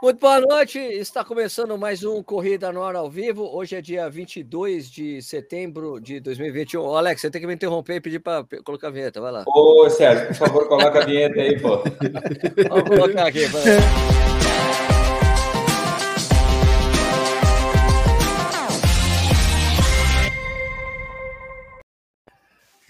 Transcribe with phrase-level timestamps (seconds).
[0.00, 3.42] Muito boa noite, está começando mais um Corrida no Ar ao vivo.
[3.52, 6.80] Hoje é dia 22 de setembro de 2021.
[6.80, 9.44] Ô, Alex, você tem que me interromper e pedir para colocar a vinheta, vai lá.
[9.48, 11.82] Ô, Sérgio, por favor, coloca a vinheta aí, pô.
[12.68, 13.40] Vamos colocar aqui.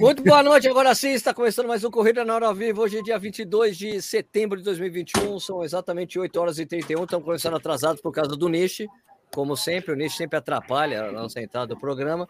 [0.00, 2.82] Muito boa noite, agora sim, está começando mais um Corrida na Hora ao Vivo.
[2.82, 7.02] Hoje é dia 22 de setembro de 2021, são exatamente 8 horas e 31.
[7.02, 8.86] Estamos começando atrasados por causa do Niche,
[9.34, 12.28] como sempre, o Niche sempre atrapalha a nossa entrada do programa.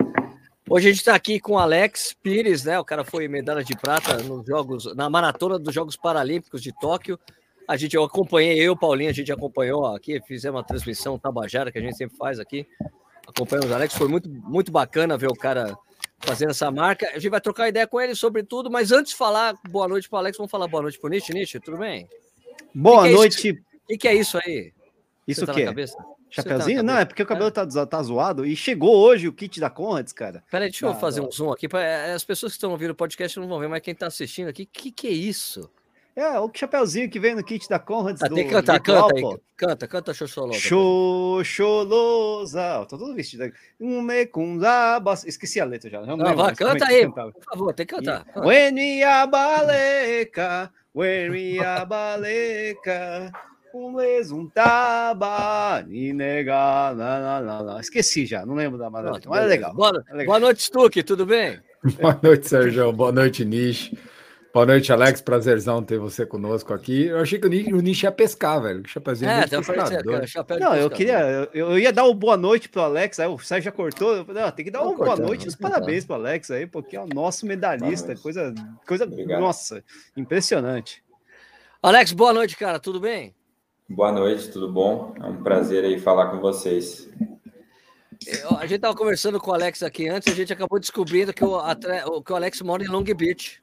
[0.66, 2.80] Hoje a gente está aqui com o Alex Pires, né?
[2.80, 7.20] O cara foi medalha de prata nos Jogos, na maratona dos Jogos Paralímpicos de Tóquio.
[7.68, 11.78] A gente, eu acompanhei, eu, Paulinho, a gente acompanhou aqui, fizemos uma transmissão tabajara que
[11.78, 12.66] a gente sempre faz aqui.
[13.26, 15.76] Acompanhamos o Alex, foi muito, muito bacana ver o cara
[16.20, 17.08] fazendo essa marca.
[17.08, 20.08] A gente vai trocar ideia com ele sobre tudo, mas antes de falar boa noite
[20.08, 21.32] para o Alex, vamos falar boa noite para o Nietzsche.
[21.32, 22.08] Nietzsche, tudo bem?
[22.74, 23.50] Boa que que é noite.
[23.50, 24.72] O que, que, é isso aí?
[25.26, 25.64] Isso o quê?
[25.64, 25.72] Tá
[26.30, 26.78] Chapeuzinho?
[26.78, 27.50] Tá Não, é porque o cabelo é?
[27.50, 30.44] tá, tá zoado e chegou hoje o kit da Conrads, cara.
[30.50, 31.68] Peraí, deixa eu fazer um zoom aqui.
[31.68, 34.06] Pra, é, as pessoas que estão ouvindo o podcast não vão ver, mas quem tá
[34.06, 35.70] assistindo aqui, o que, que é isso?
[36.18, 38.20] É, o chapeuzinho que vem no kit da Conrads.
[38.24, 39.22] Ah, do, tem que cantar, canta aí.
[39.56, 40.58] Canta, canta Xoxolosa.
[40.58, 42.04] Xoxolosa.
[42.88, 43.52] Tô todo vestido.
[43.78, 44.58] Um com
[45.24, 46.00] Esqueci a letra já.
[46.00, 48.26] Não, não vai, canta aí, por favor, tem que cantar.
[48.34, 53.30] When we abaleca, when we abaleca,
[53.72, 57.80] um lesuntaba, nega, lá, lá, lá.
[57.80, 59.20] Esqueci já, não lembro da maneira.
[59.24, 59.72] Mas é legal.
[59.72, 60.26] Boa, é legal.
[60.26, 61.60] boa noite, Stuck, tudo bem?
[62.02, 62.92] Boa noite, Sérgio.
[62.92, 63.94] Boa noite, Nish.
[64.52, 65.20] Boa noite, Alex.
[65.20, 67.06] Prazerzão ter você conosco aqui.
[67.06, 68.82] Eu achei que o Nish ia pescar, velho.
[68.82, 71.20] Que chapéuzinho é, tem cara, chapéu Não, eu queria.
[71.52, 74.24] Eu, eu, ia dar uma boa noite pro Alex, aí o Sérgio já cortou.
[74.24, 77.00] Não, tem que dar uma boa noite e os parabéns pro Alex aí, porque é
[77.00, 78.16] o nosso medalhista.
[78.16, 78.54] Coisa,
[78.86, 79.84] coisa nossa,
[80.16, 81.04] impressionante.
[81.82, 82.80] Alex, boa noite, cara.
[82.80, 83.34] Tudo bem?
[83.86, 85.14] Boa noite, tudo bom?
[85.20, 87.08] É um prazer aí falar com vocês.
[88.58, 92.22] A gente estava conversando com o Alex aqui antes, a gente acabou descobrindo que o,
[92.22, 93.62] que o Alex mora em Long Beach.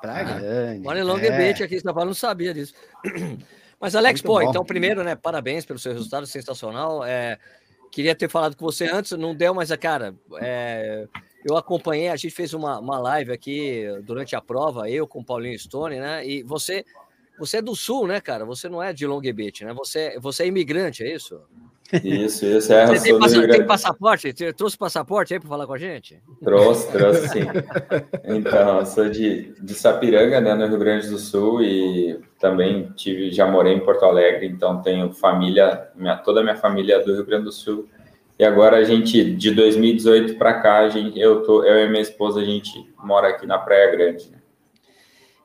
[0.00, 0.80] Praia ah, Grande.
[0.82, 1.36] Mora em Long é.
[1.36, 2.74] Beach aqui, São Paulo, não sabia disso.
[3.80, 4.50] Mas, Alex, Muito pô, bom.
[4.50, 7.02] então, primeiro, né, parabéns pelo seu resultado sensacional.
[7.02, 7.38] É,
[7.90, 11.08] queria ter falado com você antes, não deu, mas, cara, é,
[11.44, 15.24] eu acompanhei, a gente fez uma, uma live aqui durante a prova, eu com o
[15.24, 16.84] Paulinho Stone, né, e você,
[17.40, 18.44] você é do Sul, né, cara?
[18.44, 19.72] Você não é de Long Beach, né?
[19.72, 21.40] Você, você é imigrante, é isso?
[22.04, 22.72] Isso, isso.
[22.72, 24.32] É, Você tem, passa, tem, passaporte?
[24.32, 26.22] Você trouxe passaporte aí para falar com a gente?
[26.44, 27.40] Trouxe, trouxe sim.
[28.24, 33.32] Então, eu sou de, de Sapiranga, né, no Rio Grande do Sul, e também tive,
[33.32, 37.14] já morei em Porto Alegre, então tenho família, minha, toda a minha família é do
[37.14, 37.88] Rio Grande do Sul.
[38.38, 42.40] E agora a gente, de 2018 para cá, gente, eu, tô, eu e minha esposa,
[42.40, 44.30] a gente mora aqui na Praia Grande.
[44.30, 44.39] Né?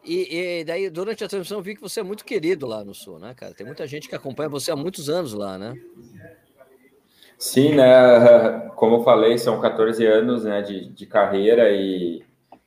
[0.06, 3.18] E, e, daí, durante a transmissão, vi que você é muito querido lá no Sul,
[3.18, 3.54] né, cara?
[3.54, 5.74] Tem muita gente que acompanha você há muitos anos lá, né?
[7.38, 8.70] Sim, né?
[8.76, 12.24] Como eu falei, são 14 anos né, de, de carreira e,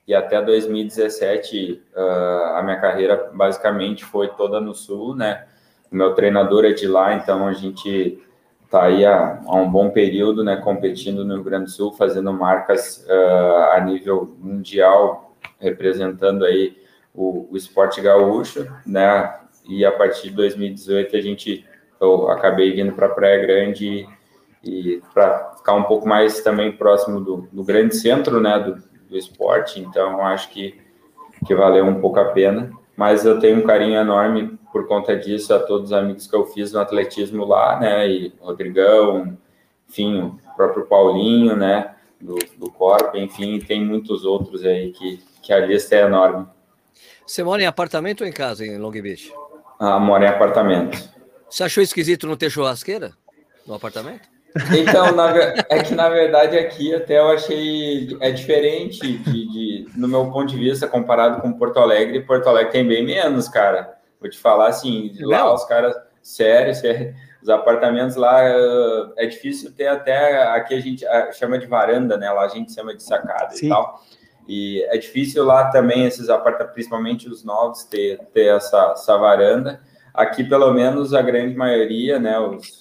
[0.06, 5.46] e até 2017 uh, ah, a minha carreira basicamente foi toda no Sul, né?
[5.90, 8.20] Meu treinador é de lá, então a gente
[8.64, 10.56] está aí há, há, um bom período, né?
[10.56, 16.76] Competindo no Rio Grande do Sul, fazendo marcas uh, a nível mundial, representando aí
[17.18, 19.34] o, o esporte gaúcho, né?
[19.68, 21.66] E a partir de 2018 a gente
[22.00, 24.08] eu acabei vindo para Praia Grande
[24.62, 28.76] e para ficar um pouco mais também próximo do, do grande centro, né, do,
[29.08, 30.78] do esporte, então acho que,
[31.44, 35.52] que valeu um pouco a pena, mas eu tenho um carinho enorme por conta disso
[35.52, 39.36] a todos os amigos que eu fiz no atletismo lá, né, e Rodrigão,
[39.88, 45.52] enfim, o próprio Paulinho, né, do, do Corpo, enfim, tem muitos outros aí que, que
[45.52, 46.46] a lista é enorme.
[47.28, 49.30] Você mora em apartamento ou em casa em Long Beach?
[49.78, 50.98] Ah, moro em apartamento.
[51.48, 53.12] Você achou esquisito não ter churrasqueira
[53.66, 54.26] no apartamento?
[54.72, 55.36] Então, na,
[55.68, 60.46] é que na verdade aqui até eu achei é diferente de, de, no meu ponto
[60.46, 62.22] de vista comparado com Porto Alegre.
[62.22, 63.98] Porto Alegre tem bem menos, cara.
[64.18, 68.40] Vou te falar assim, lá os caras, sério, sério, os apartamentos lá
[69.18, 72.30] é difícil ter até aqui a gente chama de varanda, né?
[72.32, 73.66] Lá a gente chama de sacada Sim.
[73.66, 74.00] e tal.
[74.48, 79.80] E é difícil lá também esses apartamentos, principalmente os novos, ter, ter essa, essa varanda.
[80.14, 82.38] Aqui, pelo menos, a grande maioria, né?
[82.38, 82.80] Os,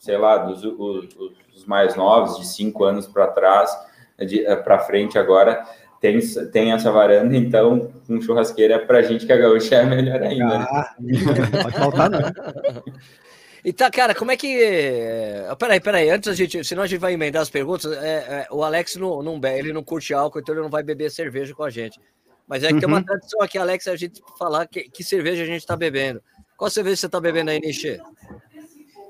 [0.00, 1.16] sei lá, dos os,
[1.54, 3.70] os mais novos, de cinco anos para trás,
[4.18, 5.64] eh, para frente agora,
[6.00, 6.18] tem,
[6.52, 10.58] tem essa varanda, então um churrasqueira para a gente que a gaúcha é melhor ainda.
[10.58, 10.66] Né?
[10.68, 10.94] Ah,
[11.62, 12.20] pode faltar, não.
[13.64, 14.62] E tá, cara, como é que.
[14.62, 16.62] Eh, peraí, peraí, antes a gente.
[16.62, 17.90] Senão a gente vai emendar as perguntas.
[17.92, 20.82] É, é, o Alex não, não bebe, ele não curte álcool, então ele não vai
[20.82, 21.98] beber cerveja com a gente.
[22.46, 22.80] Mas é que uhum.
[22.80, 23.04] tem uma uhum.
[23.04, 26.20] tradição aqui, Alex, a gente falar que, que cerveja a gente está bebendo.
[26.58, 27.98] Qual cerveja você tá bebendo aí, Nishi?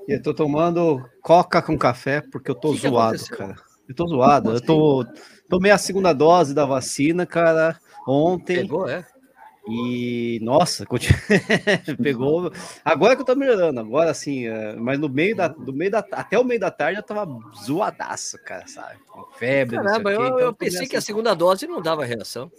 [0.07, 3.55] Eu tô tomando coca com café porque eu tô que zoado, que cara.
[3.89, 4.53] Eu tô zoado.
[4.53, 5.05] Eu tô
[5.49, 7.77] tomei a segunda dose da vacina, cara,
[8.07, 8.61] ontem.
[8.61, 9.05] Pegou, é?
[9.67, 10.85] E nossa,
[12.01, 12.51] pegou.
[12.83, 15.99] Agora que eu tô melhorando, agora sim, é, mas no meio da, do meio da
[16.11, 17.27] até o meio da tarde eu tava
[17.63, 18.99] zoadaço, cara, sabe?
[19.07, 19.77] Com febre.
[19.77, 22.51] Caramba, eu, então, eu pensei que a segunda dose não dava reação.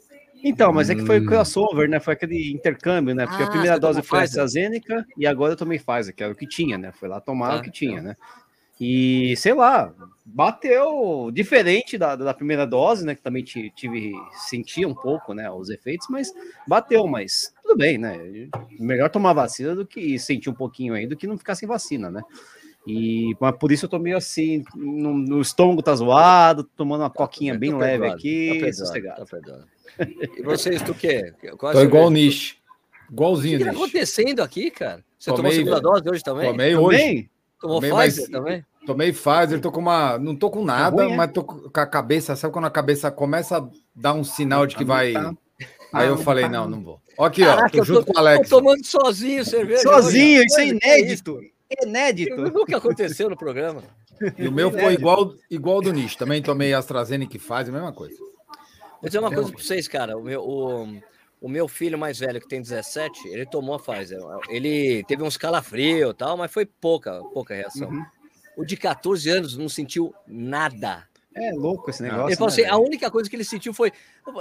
[0.42, 1.26] Então, mas é que foi o hum.
[1.26, 2.00] crossover, né?
[2.00, 3.26] Foi aquele intercâmbio, né?
[3.26, 4.42] Porque ah, a primeira dose foi Pfizer.
[4.42, 6.92] AstraZeneca e agora eu tomei Pfizer, que era o que tinha, né?
[6.92, 8.16] Foi lá tomar ah, o que tinha, né?
[8.78, 9.93] E sei lá,
[10.25, 13.14] bateu diferente da, da primeira dose, né?
[13.14, 14.12] Que também tive,
[14.49, 15.50] senti um pouco, né?
[15.50, 16.32] Os efeitos, mas
[16.67, 18.19] bateu, mas tudo bem, né?
[18.78, 22.11] Melhor tomar vacina do que sentir um pouquinho aí do que não ficar sem vacina,
[22.11, 22.23] né?
[22.87, 27.11] E mas por isso eu tô meio assim, no, no estômago tá zoado, tomando uma
[27.11, 29.26] tá, coquinha bem tá leve perdoado, aqui, tá perdoado, sossegado.
[29.26, 31.32] Tá e vocês, tu quê?
[31.56, 32.58] Qual tô igual o Nish.
[33.11, 35.05] Igualzinho, O que, que tá acontecendo aqui, cara?
[35.19, 36.50] Você tomei, tomou a segunda dose hoje também?
[36.50, 36.99] Tomei hoje.
[36.99, 37.31] Também?
[37.66, 38.64] Tomou tomei, Pfizer também?
[38.86, 40.18] Tomei Pfizer, tô com uma.
[40.18, 41.16] Não tô com tá nada, ruim, é?
[41.16, 42.36] mas tô com a cabeça.
[42.36, 45.12] Sabe quando a cabeça começa a dar um sinal de que vai.
[45.12, 45.34] Tá.
[45.92, 47.00] Aí eu falei, não, não vou.
[47.18, 48.48] Ó, aqui, ó, tô junto tô, com o Alex.
[48.48, 49.82] Tô tomando sozinho cerveja.
[49.82, 51.40] Sozinho, isso é inédito.
[51.82, 52.36] Inédito.
[52.36, 53.82] Nunca aconteceu no programa.
[54.38, 56.18] E o meu foi igual, igual do Nicho.
[56.18, 58.16] Também tomei AstraZeneca que faz a mesma coisa.
[58.18, 60.16] Vou dizer uma coisa para vocês, cara.
[60.16, 60.86] O meu, o,
[61.40, 64.18] o, meu filho mais velho, que tem 17, ele tomou a Pfizer.
[64.48, 67.88] Ele teve uns calafrios e tal, mas foi pouca, pouca reação.
[67.88, 68.04] Uhum.
[68.56, 71.06] O de 14 anos não sentiu nada.
[71.34, 72.28] É louco esse negócio.
[72.28, 73.92] Ele falou né, assim: a única coisa que ele sentiu foi.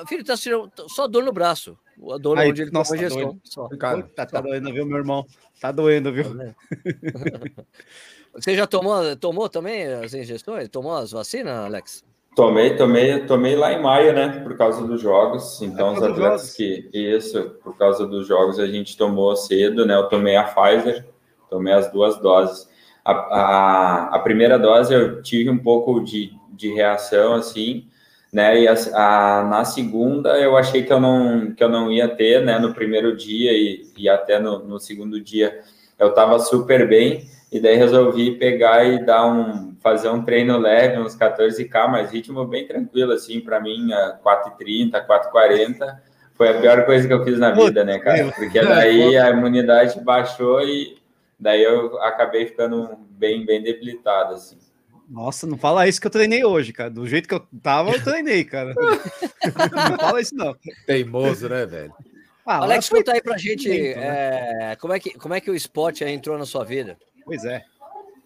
[0.07, 1.77] Filho, tá sentindo só dor no braço.
[2.09, 3.41] A dor Aí, onde ele nossa, tomou tá injeção.
[3.43, 3.67] Só.
[3.77, 5.25] Cara, tá, tá doendo, viu, meu irmão?
[5.59, 6.23] Tá doendo, viu?
[6.37, 6.55] Tá
[8.33, 10.69] Você já tomou, tomou também as injeções?
[10.69, 12.03] Tomou as vacinas, Alex?
[12.35, 14.41] Tomei, tomei, tomei lá em maio, né?
[14.43, 15.61] Por causa dos jogos.
[15.61, 16.89] Então, é os atletas que.
[16.93, 19.95] Isso, por causa dos jogos, a gente tomou cedo, né?
[19.95, 21.05] Eu tomei a Pfizer,
[21.49, 22.69] tomei as duas doses.
[23.05, 27.87] A, a, a primeira dose eu tive um pouco de, de reação, assim,
[28.33, 28.59] né?
[28.63, 32.43] E a, a, na segunda eu achei que eu não, que eu não ia ter,
[32.43, 32.59] né?
[32.59, 35.61] No primeiro dia e, e até no, no segundo dia
[35.97, 37.29] eu estava super bem.
[37.49, 42.43] E daí resolvi pegar e dar um fazer um treino leve, uns 14K, mas ritmo
[42.43, 43.89] bem tranquilo, assim, para mim,
[44.23, 45.95] 4,30, 4,40
[46.33, 48.31] foi a pior coisa que eu fiz na vida, né, cara?
[48.31, 50.97] Porque daí a imunidade baixou e
[51.39, 54.57] daí eu acabei ficando bem, bem debilitado, assim.
[55.07, 56.89] Nossa, não fala isso que eu treinei hoje, cara.
[56.89, 58.73] Do jeito que eu tava, eu treinei, cara.
[59.87, 60.55] não fala isso, não.
[60.87, 61.93] Teimoso, né, velho?
[62.43, 64.71] Ah, Alex, conta aí pra gente né?
[64.71, 66.97] é, como, é que, como é que o esporte entrou na sua vida?
[67.23, 67.63] Pois é.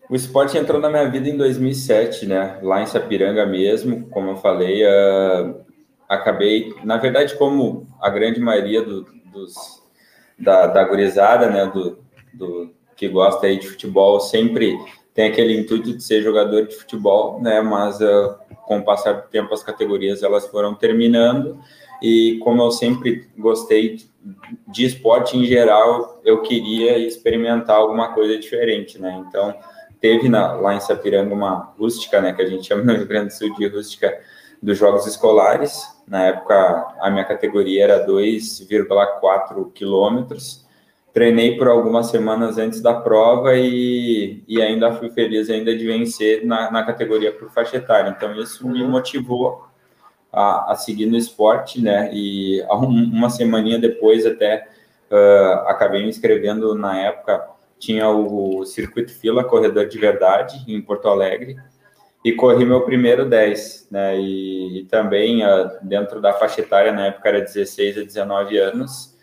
[0.10, 2.58] O esporte entrou na minha vida em 2007, né?
[2.64, 5.56] Lá em Sapiranga mesmo, como eu falei, uh,
[6.08, 9.84] acabei, na verdade, como a grande maioria do, dos,
[10.38, 12.00] da, da gurizada, né, do,
[12.34, 14.76] do, que gosta aí de futebol, sempre
[15.14, 17.62] tem aquele intuito de ser jogador de futebol, né?
[17.62, 18.36] Mas uh,
[18.66, 21.60] com o passar do tempo as categorias elas foram terminando
[22.02, 23.98] e como eu sempre gostei
[24.68, 29.24] de esporte em geral, eu queria experimentar alguma coisa diferente, né?
[29.28, 29.54] Então
[30.01, 33.28] teve na, lá em Sapiranga uma rústica, né, que a gente chama no Rio Grande
[33.28, 34.19] do Sul de rústica
[34.62, 35.84] dos Jogos Escolares.
[36.07, 40.66] Na época, a minha categoria era 2,4 quilômetros.
[41.13, 46.46] Treinei por algumas semanas antes da prova e, e ainda fui feliz ainda de vencer
[46.46, 48.10] na, na categoria por faixa etária.
[48.10, 48.89] Então, isso me uhum.
[48.89, 49.68] motivou
[50.32, 52.10] a, a seguir no esporte, né?
[52.13, 54.68] E uma semaninha depois até
[55.12, 57.44] uh, acabei me inscrevendo na época
[57.79, 61.55] tinha o Circuito Fila, corredor de verdade, em Porto Alegre,
[62.24, 64.19] e corri meu primeiro 10, né?
[64.19, 69.17] E, e também uh, dentro da faixa etária, na época era 16 a 19 anos,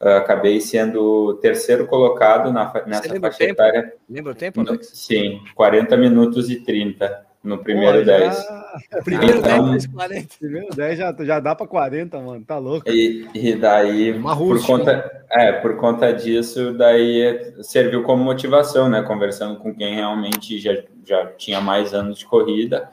[0.00, 3.92] uh, acabei sendo terceiro colocado na, nessa faixa etária.
[4.08, 4.92] Lembra o tempo, Alex?
[4.94, 8.46] Sim, 40 minutos e 30 no primeiro Pô, 10.
[9.04, 10.26] Primeiro então, 10, 40.
[10.38, 12.90] Primeiro 10 já, já dá para 40, mano, tá louco.
[12.90, 19.00] E, e daí, por conta, é, por conta disso, daí serviu como motivação, né?
[19.02, 22.88] Conversando com quem realmente já, já tinha mais anos de corrida,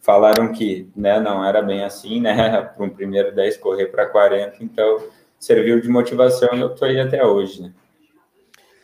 [0.00, 2.60] falaram que né, não era bem assim, né?
[2.76, 5.02] Para um primeiro 10 correr para 40, então
[5.40, 7.72] serviu de motivação e eu tô aí até hoje, né?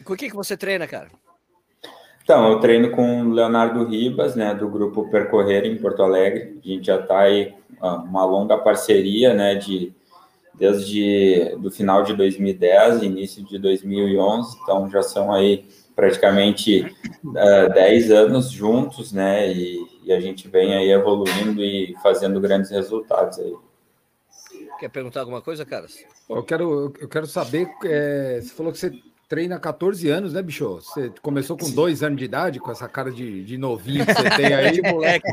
[0.02, 1.08] Com o que, que você treina, cara?
[2.30, 6.60] Então, eu treino com o Leonardo Ribas, né, do grupo Percorrer em Porto Alegre.
[6.64, 9.92] A gente já está aí uma longa parceria, né, de
[10.54, 14.58] desde do final de 2010, início de 2011.
[14.62, 16.82] Então, já são aí praticamente
[17.24, 22.40] uh, é, 10 anos juntos, né, e, e, a gente vem aí evoluindo e fazendo
[22.40, 23.56] grandes resultados aí.
[24.78, 25.98] Quer perguntar alguma coisa, Caras?
[26.28, 30.42] Eu quero, eu quero saber, é, você falou que você treina há 14 anos, né,
[30.42, 30.80] bicho?
[30.80, 34.28] Você começou com dois anos de idade, com essa cara de, de novinho que você
[34.30, 34.82] tem aí.
[34.92, 35.24] moleque.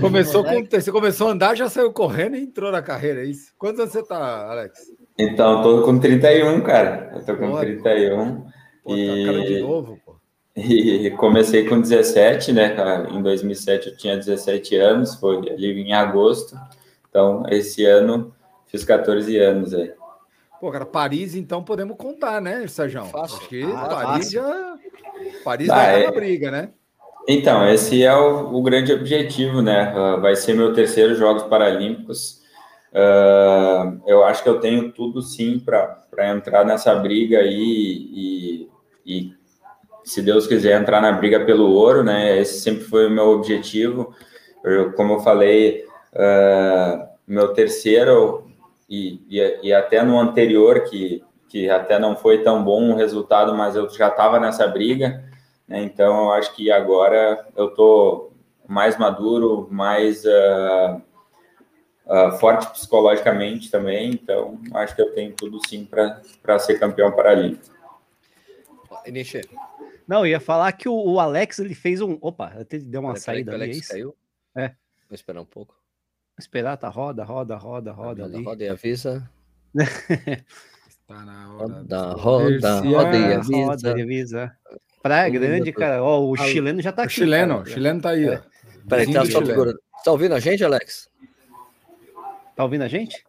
[0.00, 3.52] começou com, você começou a andar, já saiu correndo e entrou na carreira, é isso?
[3.56, 4.80] Quantos anos você tá, Alex?
[5.16, 7.12] Então, tô com 31, cara.
[7.14, 8.44] Eu tô com Pô, 31.
[8.82, 9.24] Pô, e...
[9.26, 10.16] Tá cara de novo, pô.
[10.58, 13.08] E comecei com 17, né, cara?
[13.08, 16.56] Em 2007 eu tinha 17 anos, foi ali em agosto.
[17.08, 18.34] Então, esse ano
[18.66, 19.92] fiz 14 anos aí.
[20.60, 23.04] Pô, cara, Paris, então podemos contar, né, Sérgio?
[23.04, 23.36] Fácil.
[23.38, 24.32] Acho que ah, Paris fácil.
[24.32, 24.78] já.
[25.44, 26.06] Paris ah, vai é...
[26.06, 26.70] na briga, né?
[27.28, 29.94] Então, esse é o, o grande objetivo, né?
[29.94, 32.42] Uh, vai ser meu terceiro Jogos Paralímpicos.
[32.90, 38.68] Uh, eu acho que eu tenho tudo sim para entrar nessa briga aí e,
[39.06, 39.32] e,
[40.02, 42.38] se Deus quiser, entrar na briga pelo ouro, né?
[42.40, 44.14] Esse sempre foi o meu objetivo.
[44.64, 45.84] Eu, como eu falei,
[46.14, 48.47] uh, meu terceiro
[48.88, 53.54] e, e, e, até no anterior, que, que até não foi tão bom o resultado,
[53.54, 55.24] mas eu já estava nessa briga,
[55.66, 55.82] né?
[55.82, 58.32] Então, eu acho que agora eu estou
[58.66, 60.24] mais maduro, mais.
[60.24, 61.02] Uh,
[62.08, 67.76] uh, forte psicologicamente também, então acho que eu tenho tudo sim para ser campeão paralímpico.
[69.06, 69.42] Iniche.
[70.06, 72.18] Não, eu ia falar que o, o, Alex ele fez um.
[72.20, 73.52] Opa, até deu uma saída.
[73.52, 74.16] O Alex é caiu?
[74.56, 74.68] É.
[75.08, 75.77] Vou esperar um pouco.
[76.38, 76.88] Vou esperar, tá?
[76.88, 78.22] Roda, roda, roda, roda.
[78.22, 79.28] Roda, roda e avisa.
[79.76, 81.66] Está na hora.
[81.66, 83.64] Roda, roda, roda e avisa.
[83.64, 84.56] Roda e avisa.
[85.02, 86.00] Praia Grande, cara.
[86.00, 87.14] Ó, o chileno já tá o aqui.
[87.14, 87.68] Chileno, cara.
[87.68, 88.36] o chileno tá aí, é.
[88.36, 88.40] ó.
[88.88, 89.40] Peraí, tá só
[90.04, 91.10] Tá ouvindo a gente, Alex?
[92.54, 93.24] Tá ouvindo a gente?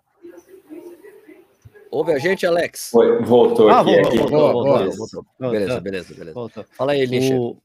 [1.90, 2.92] Ouve a gente, Alex?
[2.92, 3.96] Foi, voltou ah, aqui.
[3.96, 4.18] Voltou, aqui.
[4.20, 5.26] Voltou, voltou, voltou, voltou.
[5.52, 6.34] Beleza, beleza, beleza.
[6.34, 6.66] Voltou.
[6.78, 7.34] Fala aí, Lixa.
[7.34, 7.58] O,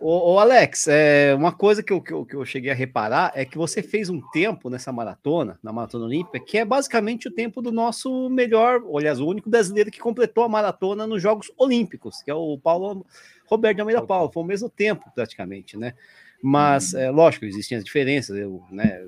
[0.00, 3.32] o, o, Alex, é, uma coisa que eu, que, eu, que eu cheguei a reparar
[3.34, 7.30] é que você fez um tempo nessa maratona, na Maratona Olímpica, que é basicamente o
[7.30, 12.22] tempo do nosso melhor, aliás, o único brasileiro que completou a maratona nos Jogos Olímpicos,
[12.22, 13.06] que é o Paulo
[13.46, 14.30] Roberto de Almeida Paulo.
[14.32, 15.94] Foi o mesmo tempo, praticamente, né?
[16.42, 16.98] Mas, hum.
[16.98, 19.02] é, lógico, existem as diferenças, eu, né?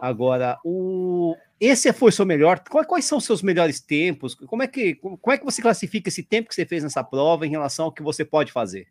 [0.00, 2.58] Agora, o esse foi o seu melhor.
[2.60, 4.34] Quais são os seus melhores tempos?
[4.34, 7.46] Como é que como é que você classifica esse tempo que você fez nessa prova
[7.46, 8.88] em relação ao que você pode fazer?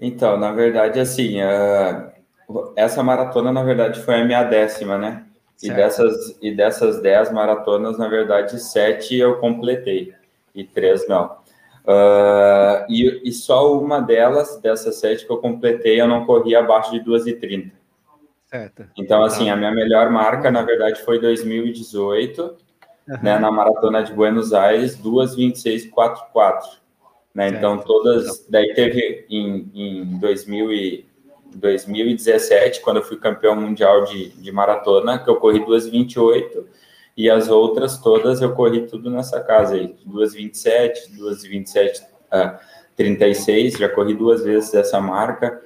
[0.00, 5.24] Então, na verdade, assim, uh, essa maratona, na verdade, foi a minha décima, né?
[5.60, 10.14] E dessas, e dessas dez maratonas, na verdade, sete eu completei
[10.54, 11.36] e três não.
[11.84, 16.92] Uh, e, e só uma delas, dessas sete que eu completei, eu não corri abaixo
[16.92, 17.72] de 2h30.
[18.44, 18.86] Certo.
[18.96, 19.52] Então, assim, tá.
[19.52, 23.18] a minha melhor marca, na verdade, foi 2018, uhum.
[23.22, 26.78] né, na Maratona de Buenos Aires, 2,26,44.
[27.34, 27.48] Né?
[27.48, 28.46] Então, todas.
[28.48, 31.08] Daí teve em, em 2000 e,
[31.54, 36.64] 2017, quando eu fui campeão mundial de, de maratona, que eu corri 2,28,
[37.16, 42.58] e as outras todas eu corri tudo nessa casa aí, 2,27, 2,27, uh,
[42.96, 45.62] 36, já corri duas vezes essa marca.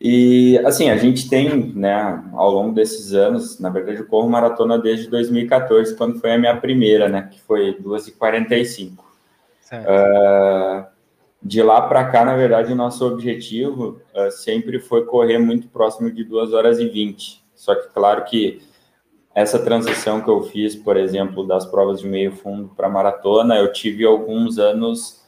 [0.00, 4.78] E, assim, a gente tem, né, ao longo desses anos, na verdade, eu corro maratona
[4.78, 9.07] desde 2014, quando foi a minha primeira, né, que foi 2h45.
[9.76, 10.86] Uh,
[11.42, 16.10] de lá para cá, na verdade, o nosso objetivo uh, sempre foi correr muito próximo
[16.10, 17.44] de 2 horas e 20.
[17.54, 18.62] Só que, claro que
[19.34, 23.72] essa transição que eu fiz, por exemplo, das provas de meio fundo para maratona, eu
[23.72, 25.18] tive alguns anos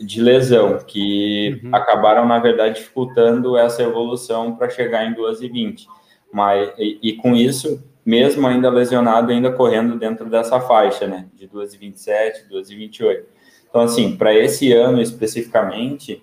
[0.00, 1.74] de lesão, que uhum.
[1.74, 5.86] acabaram, na verdade, dificultando essa evolução para chegar em 2,20.
[6.32, 11.48] Mas, e, e, com isso, mesmo ainda lesionado, ainda correndo dentro dessa faixa, né, de
[11.48, 13.24] 2,27, 2,28.
[13.72, 16.22] Então, assim, para esse ano especificamente,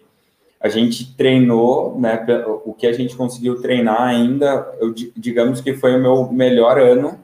[0.59, 2.23] a gente treinou, né,
[2.63, 7.19] o que a gente conseguiu treinar ainda, eu, digamos que foi o meu melhor ano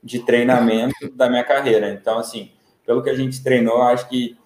[0.00, 1.90] de treinamento da minha carreira.
[1.90, 2.52] Então, assim,
[2.86, 4.36] pelo que a gente treinou, acho que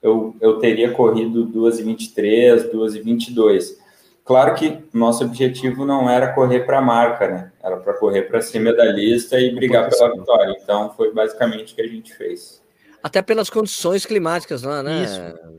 [0.00, 3.76] eu, eu teria corrido 2,23, 2,22.
[4.24, 7.52] Claro que nosso objetivo não era correr para a marca, né?
[7.62, 10.56] Era para correr para ser medalhista e brigar pela vitória.
[10.62, 12.66] Então, foi basicamente o que a gente fez.
[13.02, 15.04] Até pelas condições climáticas lá, né?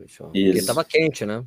[0.05, 0.23] Isso.
[0.23, 1.43] Porque estava quente, né?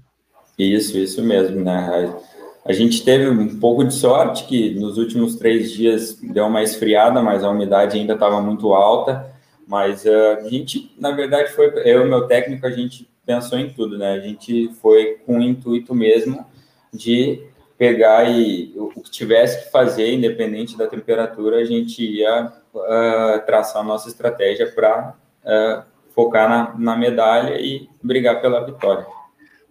[0.58, 2.18] Isso, isso mesmo, né?
[2.64, 6.62] A, a gente teve um pouco de sorte que nos últimos três dias deu uma
[6.62, 9.30] esfriada, mas a umidade ainda estava muito alta.
[9.66, 13.70] Mas uh, a gente, na verdade, foi eu e meu técnico, a gente pensou em
[13.70, 14.12] tudo, né?
[14.12, 16.44] A gente foi com o intuito mesmo
[16.92, 17.42] de
[17.78, 23.82] pegar e o que tivesse que fazer, independente da temperatura, a gente ia uh, traçar
[23.82, 25.84] a nossa estratégia para ah,
[26.14, 29.06] focar na, na medalha e brigar pela vitória.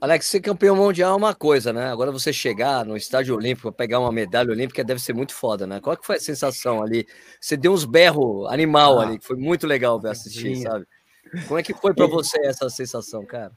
[0.02, 1.92] Alex, ser campeão mundial é uma coisa, né?
[1.92, 5.80] Agora você chegar no estádio olímpico, pegar uma medalha olímpica deve ser muito foda, né?
[5.80, 7.06] Qual que foi a sensação ali?
[7.40, 10.88] Você deu uns berros animal ah, ali, que foi muito legal ver assistir, sabe?
[11.48, 13.52] Como é que foi para você essa sensação, cara?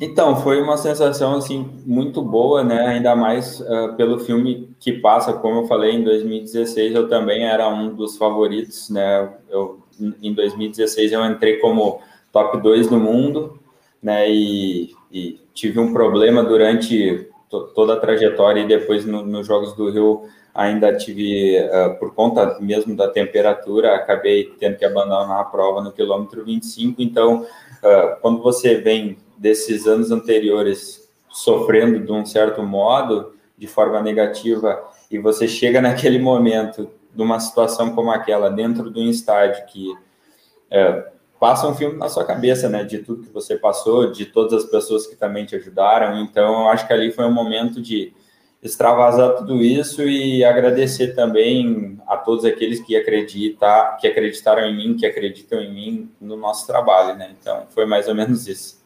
[0.00, 2.86] Então, foi uma sensação assim muito boa, né?
[2.86, 7.68] Ainda mais uh, pelo filme que passa, como eu falei, em 2016 eu também era
[7.68, 9.32] um dos favoritos, né?
[9.48, 9.81] Eu,
[10.22, 12.00] em 2016 eu entrei como
[12.32, 13.58] top 2 do mundo,
[14.02, 14.30] né?
[14.30, 17.28] E, e tive um problema durante
[17.74, 20.22] toda a trajetória e depois nos no Jogos do Rio
[20.54, 25.92] ainda tive, uh, por conta mesmo da temperatura, acabei tendo que abandonar a prova no
[25.92, 27.00] quilômetro 25.
[27.00, 34.00] Então, uh, quando você vem desses anos anteriores sofrendo de um certo modo, de forma
[34.00, 39.64] negativa, e você chega naquele momento, de uma situação como aquela, dentro de um estádio
[39.66, 39.94] que
[40.70, 44.64] é, passa um filme na sua cabeça, né, de tudo que você passou, de todas
[44.64, 46.20] as pessoas que também te ajudaram.
[46.22, 48.12] Então, eu acho que ali foi um momento de
[48.62, 54.96] extravasar tudo isso e agradecer também a todos aqueles que acreditar, que acreditaram em mim,
[54.96, 57.34] que acreditam em mim no nosso trabalho, né?
[57.38, 58.80] Então, foi mais ou menos isso.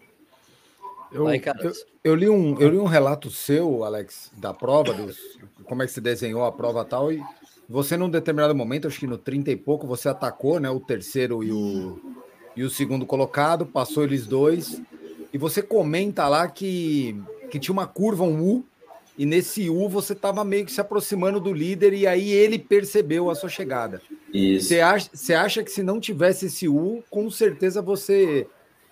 [1.12, 5.18] Eu, eu, eu, li um, eu li um relato seu, Alex, da prova, dos,
[5.64, 7.23] como é que se desenhou a prova tal, e
[7.69, 11.43] você, num determinado momento, acho que no 30 e pouco, você atacou né, o terceiro
[11.43, 12.01] e o,
[12.57, 14.81] e o segundo colocado, passou eles dois,
[15.33, 17.21] e você comenta lá que,
[17.51, 18.65] que tinha uma curva, um U,
[19.19, 23.31] e nesse U você estava meio que se aproximando do líder, e aí ele percebeu
[23.31, 24.01] a sua chegada.
[24.61, 28.47] Você acha, você acha que se não tivesse esse U, com certeza você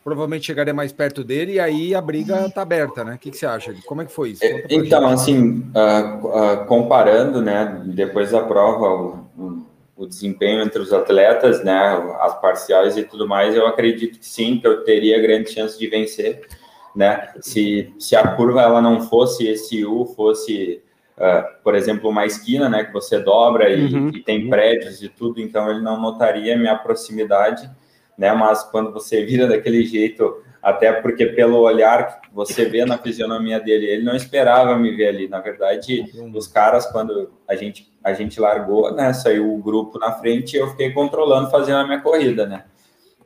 [0.05, 3.15] provavelmente chegaria mais perto dele e aí a briga está aberta, né?
[3.15, 3.75] O que, que, você acha?
[3.87, 4.45] Como é que foi isso?
[4.45, 8.87] É, então, assim, uh, uh, comparando, né, depois da prova,
[9.35, 11.81] o, o, desempenho entre os atletas, né,
[12.21, 15.87] as parciais e tudo mais, eu acredito que sim, que eu teria grande chance de
[15.87, 16.47] vencer,
[16.95, 17.33] né?
[17.41, 20.83] Se, se a curva ela não fosse esse U, fosse
[21.17, 24.09] Uh, por exemplo, uma esquina, né, que você dobra e, uhum.
[24.09, 27.71] e, tem prédios e tudo, então ele não notaria minha proximidade
[28.17, 28.33] né?
[28.33, 33.61] Mas quando você vira daquele jeito, até porque pelo olhar que você vê na fisionomia
[33.61, 35.29] dele, ele não esperava me ver ali.
[35.29, 36.05] Na verdade,
[36.35, 39.13] os caras, quando a gente, a gente largou, né?
[39.13, 42.65] Saiu o grupo na frente, eu fiquei controlando, fazendo a minha corrida, né?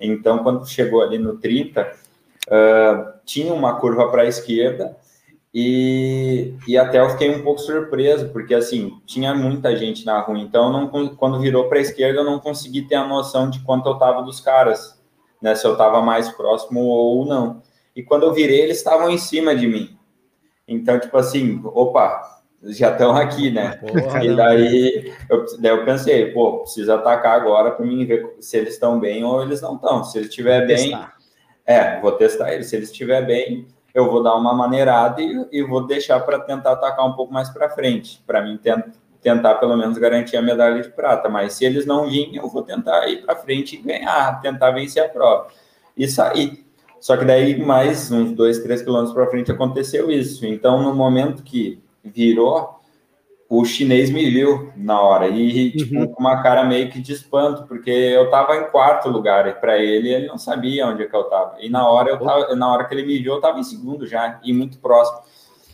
[0.01, 4.97] Então, quando chegou ali no 30, uh, tinha uma curva para a esquerda
[5.53, 10.39] e, e até eu fiquei um pouco surpreso, porque assim, tinha muita gente na rua,
[10.39, 13.89] então não, quando virou para a esquerda eu não consegui ter a noção de quanto
[13.89, 15.01] eu estava dos caras,
[15.41, 17.63] né, se eu estava mais próximo ou não.
[17.97, 19.99] E quando eu virei, eles estavam em cima de mim.
[20.67, 23.77] Então, tipo assim, opa, já estão aqui, né?
[23.77, 28.57] Porra, e daí eu, daí eu pensei, pô, preciso atacar agora para mim ver se
[28.57, 30.05] eles estão bem ou eles não estão.
[30.05, 30.99] Se ele estiver bem,
[31.65, 32.69] é, vou testar eles.
[32.69, 33.67] Se ele estiver bem,
[33.99, 37.49] eu vou dar uma maneirada e, e vou deixar para tentar atacar um pouco mais
[37.49, 38.59] para frente, para mim
[39.21, 41.29] tentar, pelo menos garantir a medalha de prata.
[41.29, 45.05] Mas se eles não virem, eu vou tentar ir para frente e ganhar, tentar vencer
[45.05, 45.49] a prova
[45.97, 46.65] e sair.
[47.01, 50.47] Só que daí, mais uns dois, três quilômetros para frente, aconteceu isso.
[50.47, 52.78] Então, no momento que virou,
[53.49, 56.07] o chinês me viu na hora e tipo, uhum.
[56.09, 60.13] com uma cara meio que de espanto, porque eu estava em quarto lugar para ele,
[60.13, 61.57] ele não sabia onde é que eu estava.
[61.59, 64.07] E na hora eu tava, na hora que ele me viu, eu estava em segundo
[64.07, 65.21] já e muito próximo.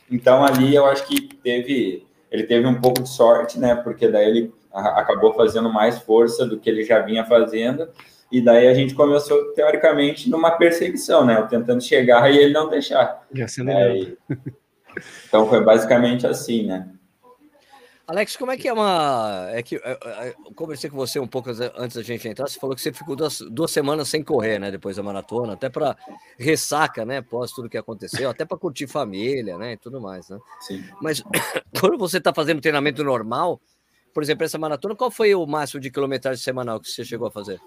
[0.08, 3.74] Então ali eu acho que teve, ele teve um pouco de sorte, né?
[3.74, 7.88] Porque daí ele acabou fazendo mais força do que ele já vinha fazendo.
[8.30, 11.38] E daí a gente começou, teoricamente, numa perseguição, né?
[11.38, 13.26] Eu tentando chegar e ele não deixar.
[13.96, 14.16] E...
[15.26, 16.88] Então foi basicamente assim, né?
[18.06, 19.48] Alex, como é que é uma.
[19.50, 22.46] É que é, é, eu conversei com você um pouco antes da gente entrar.
[22.46, 24.70] Você falou que você ficou duas, duas semanas sem correr, né?
[24.70, 25.96] Depois da maratona, até para
[26.38, 27.18] ressaca, né?
[27.18, 29.72] Após tudo que aconteceu, até para curtir família, né?
[29.72, 30.38] E tudo mais, né?
[30.60, 30.84] Sim.
[31.00, 31.22] Mas
[31.80, 33.58] quando você está fazendo treinamento normal,
[34.12, 37.30] por exemplo, essa maratona, qual foi o máximo de quilometragem semanal que você chegou a
[37.30, 37.58] fazer?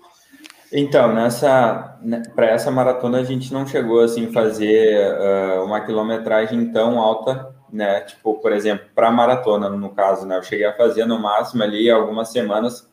[0.71, 6.71] Então, nessa, né, para essa maratona a gente não chegou assim fazer uh, uma quilometragem
[6.71, 8.01] tão alta né?
[8.01, 10.38] Tipo, por exemplo, para maratona, no caso, né?
[10.38, 12.89] Eu cheguei a fazer no máximo ali algumas semanas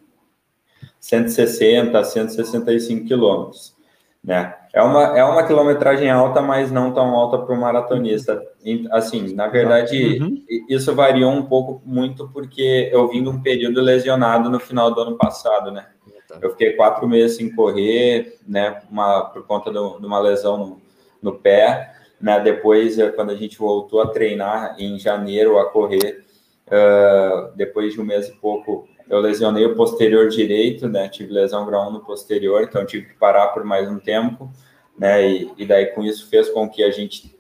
[1.00, 3.74] 160, 165 quilômetros,
[4.22, 4.54] né?
[4.72, 8.42] É uma, é uma quilometragem alta, mas não tão alta para o maratonista.
[8.90, 10.44] Assim, na verdade, uhum.
[10.68, 15.00] isso variou um pouco muito porque eu vim de um período lesionado no final do
[15.00, 15.86] ano passado, né?
[16.42, 18.82] Eu fiquei quatro meses sem correr, né?
[18.90, 20.82] Uma, por conta de uma lesão no,
[21.22, 21.92] no pé.
[22.24, 22.40] Né?
[22.40, 26.24] Depois, eh, quando a gente voltou a treinar em janeiro, a correr,
[26.68, 31.06] uh, depois de um mês e pouco, eu lesionei o posterior direito, né?
[31.06, 34.50] Tive lesão grau 1 no posterior, então tive que parar por mais um tempo,
[34.98, 35.28] né?
[35.28, 37.38] E, e daí com isso fez com que a gente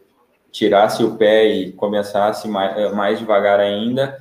[0.52, 4.18] tirasse o pé e começasse mais, eh, mais devagar ainda.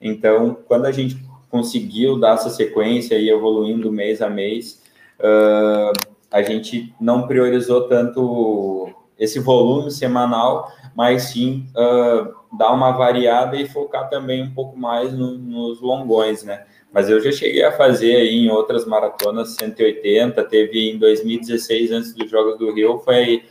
[0.00, 1.16] Então, quando a gente
[1.50, 4.80] conseguiu dar essa sequência e evoluindo mês a mês,
[5.18, 5.90] uh,
[6.30, 13.68] a gente não priorizou tanto esse volume semanal, mas sim uh, dar uma variada e
[13.68, 16.64] focar também um pouco mais no, nos longões, né?
[16.92, 22.14] Mas eu já cheguei a fazer aí em outras maratonas 180, teve em 2016, antes
[22.14, 23.44] dos Jogos do Rio, foi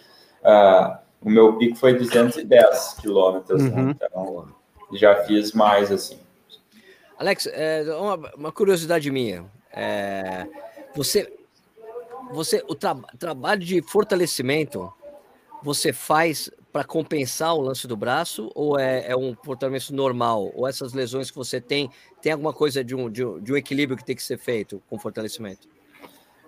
[0.43, 3.69] uh, o meu pico foi 210 quilômetros, né?
[3.69, 3.87] uhum.
[3.87, 3.95] né?
[3.95, 4.47] então
[4.93, 6.17] já fiz mais assim.
[7.17, 10.47] Alex, é, uma, uma, curiosidade minha, é,
[10.95, 11.31] você,
[12.31, 14.91] você o tra trabalho de fortalecimento
[15.63, 20.51] você faz para compensar o lance do braço ou é, é, um fortalecimento normal?
[20.55, 21.89] Ou essas lesões que você tem,
[22.21, 24.81] tem alguma coisa de um, de um, de um equilíbrio que tem que ser feito
[24.89, 25.67] com fortalecimento?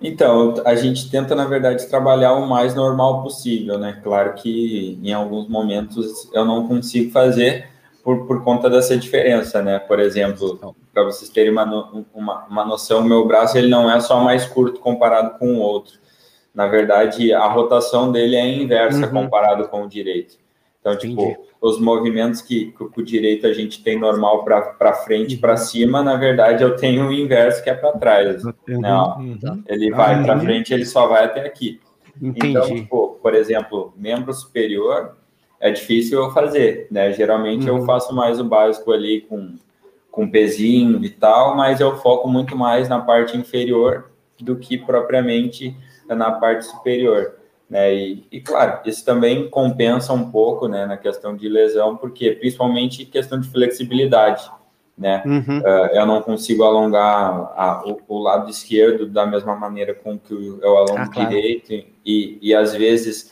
[0.01, 4.01] Então, a gente tenta, na verdade, trabalhar o mais normal possível, né?
[4.03, 7.69] Claro que em alguns momentos eu não consigo fazer
[8.03, 9.79] por, por conta dessa diferença, né?
[9.79, 14.21] Por exemplo, para vocês terem uma, uma, uma noção, meu braço ele não é só
[14.21, 16.04] mais curto comparado com o outro
[16.55, 19.11] na verdade, a rotação dele é inversa uhum.
[19.11, 20.37] comparado com o direito.
[20.79, 21.39] Então, tipo, Entendi.
[21.59, 25.41] os movimentos que, que, o direito a gente tem normal para frente e uhum.
[25.41, 28.43] para cima, na verdade, eu tenho o inverso que é para trás.
[28.45, 28.53] Uhum.
[28.67, 29.63] Não, uhum.
[29.67, 31.81] Ele vai para frente, ele só vai até aqui.
[32.21, 32.49] Entendi.
[32.49, 35.17] Então, tipo, por exemplo, membro superior
[35.59, 37.11] é difícil eu fazer, né?
[37.11, 37.85] Geralmente eu uhum.
[37.85, 39.55] faço mais o básico ali com,
[40.09, 45.75] com pezinho e tal, mas eu foco muito mais na parte inferior do que propriamente
[46.07, 47.35] na parte superior.
[47.69, 47.93] Né?
[47.93, 53.05] E, e, claro, isso também compensa um pouco né, na questão de lesão, porque principalmente
[53.05, 54.49] questão de flexibilidade.
[54.97, 55.21] Né?
[55.25, 55.59] Uhum.
[55.59, 60.33] Uh, eu não consigo alongar a, o, o, lado esquerdo da mesma maneira com que
[60.33, 61.29] eu alongo ah, claro.
[61.29, 61.73] direito,
[62.05, 63.29] e, e às vezes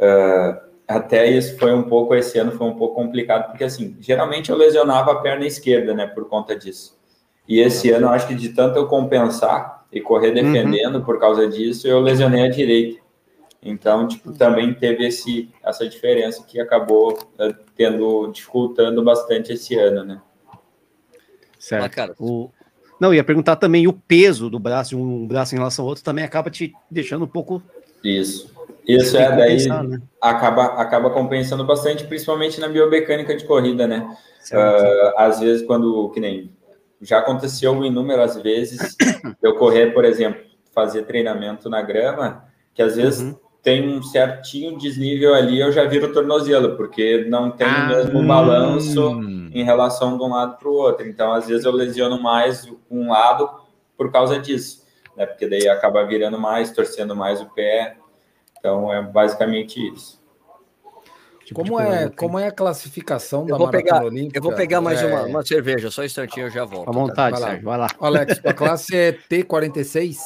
[0.00, 4.50] uh, até isso foi um pouco, esse ano foi um pouco complicado, porque assim, geralmente
[4.50, 6.96] eu lesionava a perna esquerda, né, por conta disso.
[7.48, 11.04] E esse ano, eu acho que de tanto eu compensar, e correr defendendo uhum.
[11.04, 13.00] por causa disso, eu lesionei a direita.
[13.62, 20.04] Então, tipo, também teve esse, essa diferença que acabou uh, tendo, dificultando bastante esse ano,
[20.04, 20.20] né?
[21.58, 21.84] Certo.
[21.84, 22.14] Ah, cara.
[22.20, 22.50] O...
[23.00, 26.04] Não, ia perguntar também o peso do braço, de um braço em relação ao outro,
[26.04, 27.62] também acaba te deixando um pouco.
[28.04, 28.54] Isso.
[28.86, 30.00] Isso é, daí né?
[30.20, 34.16] acaba, acaba compensando bastante, principalmente na biomecânica de corrida, né?
[34.52, 36.50] Uh, às vezes, quando, que nem
[37.00, 38.96] já aconteceu inúmeras vezes
[39.42, 43.38] eu correr, por exemplo, fazer treinamento na grama, que às vezes uhum.
[43.62, 47.88] tem um certinho desnível ali, eu já viro o tornozelo, porque não tem ah, o
[47.88, 48.26] mesmo hum.
[48.26, 49.20] balanço
[49.52, 51.06] em relação de um lado para o outro.
[51.06, 53.48] Então, às vezes eu lesiono mais um lado
[53.96, 54.84] por causa disso,
[55.16, 55.24] né?
[55.24, 57.96] Porque daí acaba virando mais, torcendo mais o pé.
[58.58, 60.20] Então, é basicamente isso.
[61.46, 64.36] Tipo como, é, como é a classificação eu da vou pegar, Olímpica?
[64.36, 65.06] Eu vou pegar mais é...
[65.06, 66.88] uma, uma, cerveja, só um instantinho eu já volto.
[66.88, 67.46] À vontade, tá?
[67.46, 67.86] Sérgio, vai lá.
[68.00, 70.16] Alex, a classe é T46?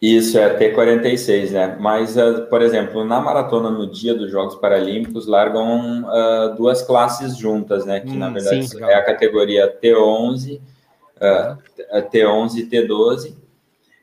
[0.00, 1.76] Isso, é T46, né?
[1.78, 7.36] Mas, uh, por exemplo, na maratona no dia dos Jogos Paralímpicos, largam uh, duas classes
[7.36, 8.00] juntas, né?
[8.00, 10.58] Que hum, na verdade sim, é a categoria T11,
[11.16, 13.39] uh, T11 e T12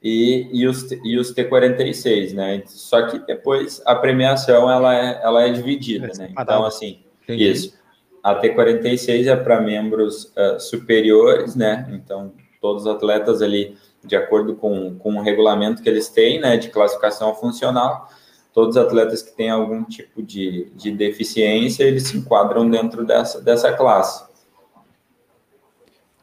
[0.07, 2.63] e, e, os, e os T46, né?
[2.65, 6.29] Só que depois a premiação ela é, ela é dividida, é né?
[6.31, 7.51] Então, assim, Entendi.
[7.51, 7.77] isso.
[8.23, 11.89] A T46 é para membros uh, superiores, né?
[11.91, 16.55] Então, todos os atletas ali, de acordo com, com o regulamento que eles têm, né,
[16.55, 18.09] de classificação funcional,
[18.53, 23.41] todos os atletas que têm algum tipo de, de deficiência, eles se enquadram dentro dessa,
[23.41, 24.25] dessa classe.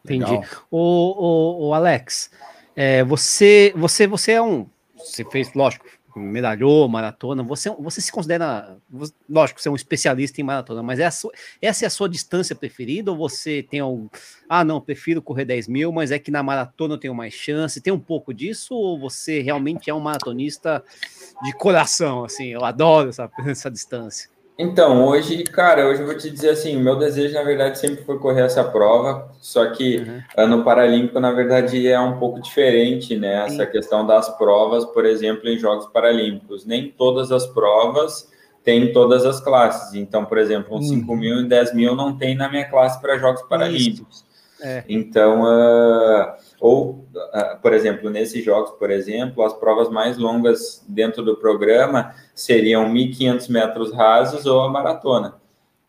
[0.02, 0.40] Entendi.
[0.70, 2.30] O, o, o Alex,
[2.76, 4.66] é, você, você, você é um.
[4.96, 5.84] Você fez, lógico,
[6.16, 7.42] medalhou, maratona.
[7.42, 8.76] Você, você se considera,
[9.28, 12.54] lógico, você é um especialista em maratona, mas é sua, essa é a sua distância
[12.54, 13.10] preferida?
[13.10, 14.08] Ou você tem algum.
[14.48, 17.80] Ah, não, prefiro correr 10 mil, mas é que na maratona eu tenho mais chance.
[17.80, 18.74] Tem um pouco disso?
[18.74, 20.82] Ou você realmente é um maratonista
[21.42, 22.24] de coração?
[22.24, 24.33] Assim, eu adoro essa, essa distância.
[24.56, 28.04] Então, hoje, cara, hoje eu vou te dizer assim, o meu desejo, na verdade, sempre
[28.04, 30.46] foi correr essa prova, só que uhum.
[30.46, 33.46] no Paralímpico, na verdade, é um pouco diferente, né?
[33.46, 33.72] Essa Sim.
[33.72, 36.64] questão das provas, por exemplo, em Jogos Paralímpicos.
[36.64, 38.30] Nem todas as provas
[38.62, 39.94] têm todas as classes.
[39.94, 41.00] Então, por exemplo, uns uhum.
[41.00, 44.24] 5 mil e 10 mil não tem na minha classe para Jogos Paralímpicos.
[44.62, 44.84] É.
[44.88, 46.32] Então, uh,
[46.64, 52.14] ou, uh, por exemplo, nesses jogos, por exemplo, as provas mais longas dentro do programa
[52.34, 55.34] seriam 1.500 metros rasos ou a maratona,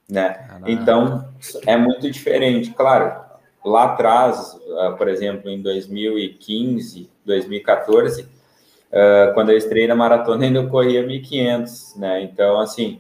[0.10, 0.60] né?
[0.66, 1.30] Então,
[1.66, 2.72] é muito diferente.
[2.72, 3.24] Claro,
[3.64, 10.60] lá atrás, uh, por exemplo, em 2015, 2014, uh, quando eu estreiei na maratona, ainda
[10.60, 12.22] eu corria 1.500, né?
[12.22, 13.00] Então, assim,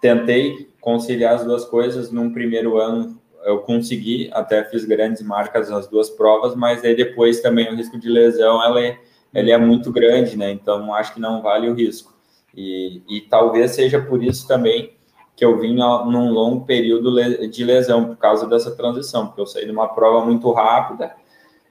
[0.00, 2.12] tentei conciliar as duas coisas.
[2.12, 7.40] Num primeiro ano, eu consegui, até fiz grandes marcas nas duas provas, mas aí depois
[7.40, 8.98] também o risco de lesão ela é,
[9.34, 10.50] ele é muito grande, né?
[10.50, 12.14] Então acho que não vale o risco.
[12.54, 14.94] E, e talvez seja por isso também
[15.36, 17.14] que eu vim num longo período
[17.48, 21.14] de lesão, por causa dessa transição, porque eu saí de uma prova muito rápida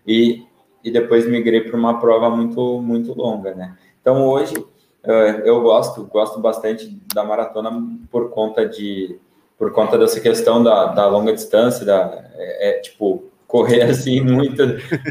[0.07, 0.43] e,
[0.83, 3.77] e depois migrei para uma prova muito, muito longa, né?
[4.01, 4.55] Então, hoje,
[5.45, 7.71] eu gosto, gosto bastante da maratona
[8.09, 9.19] por conta de
[9.59, 14.63] por conta dessa questão da, da longa distância, da, é, é, tipo, correr assim muito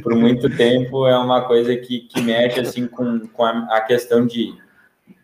[0.02, 4.26] por muito tempo é uma coisa que, que mexe assim com, com a, a questão
[4.26, 4.54] de,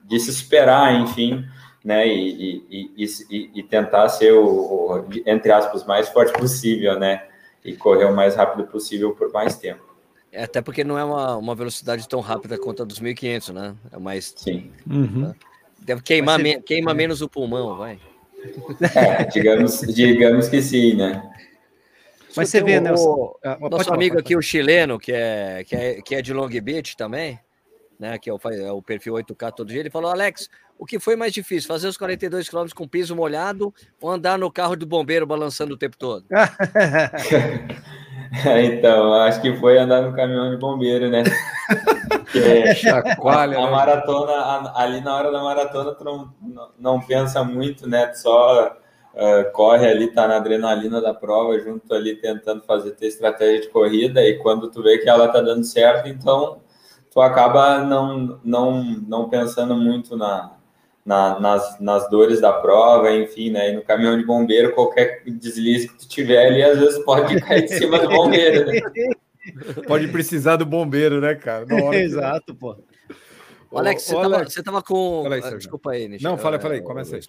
[0.04, 1.42] de se esperar, enfim,
[1.82, 7.26] né, e, e, e, e tentar ser o, o, entre aspas, mais forte possível, né,
[7.64, 9.82] e correr o mais rápido possível por mais tempo.
[10.30, 13.76] É, até porque não é uma, uma velocidade tão rápida quanto a dos 1.500, né?
[13.92, 14.34] É mais.
[14.36, 14.72] Sim.
[14.84, 15.32] Uhum.
[15.78, 18.00] Deve queimar, me, queima menos o pulmão, vai.
[18.94, 21.22] É, digamos, digamos que sim, né?
[22.36, 22.92] Mas você vê, né?
[22.92, 23.38] O,
[23.70, 27.38] nosso amigo aqui, o chileno, que é, que, é, que é de Long Beach também,
[27.98, 28.18] né?
[28.18, 31.14] Que é o, é o perfil 8K todo dia, ele falou: Alex, o que foi
[31.14, 31.68] mais difícil?
[31.68, 35.78] Fazer os 42 km com piso molhado ou andar no carro do bombeiro balançando o
[35.78, 36.26] tempo todo?
[38.64, 41.22] então, acho que foi andar no caminhão de bombeiro, né?
[42.34, 43.70] É, Chacoalha, a, né?
[43.70, 48.06] maratona, a, ali na hora da maratona, tu não, não, não pensa muito, né?
[48.06, 48.76] Tu só
[49.14, 53.68] uh, corre ali, tá na adrenalina da prova, junto ali tentando fazer tua estratégia de
[53.68, 56.60] corrida, e quando tu vê que ela tá dando certo, então
[57.08, 60.56] tu acaba não, não, não pensando muito na,
[61.04, 63.70] na, nas, nas dores da prova, enfim, né?
[63.70, 67.64] E no caminhão de bombeiro, qualquer deslize que tu tiver ali, às vezes pode cair
[67.64, 68.80] em cima do bombeiro, né?
[69.86, 71.66] Pode precisar do bombeiro, né, cara?
[71.94, 72.76] Exato, pô.
[73.74, 75.28] Alex, você, tava, você tava com.
[75.30, 76.22] Aí, ah, Desculpa aí, Nish.
[76.22, 77.22] Não, fala, fala aí, começa aí.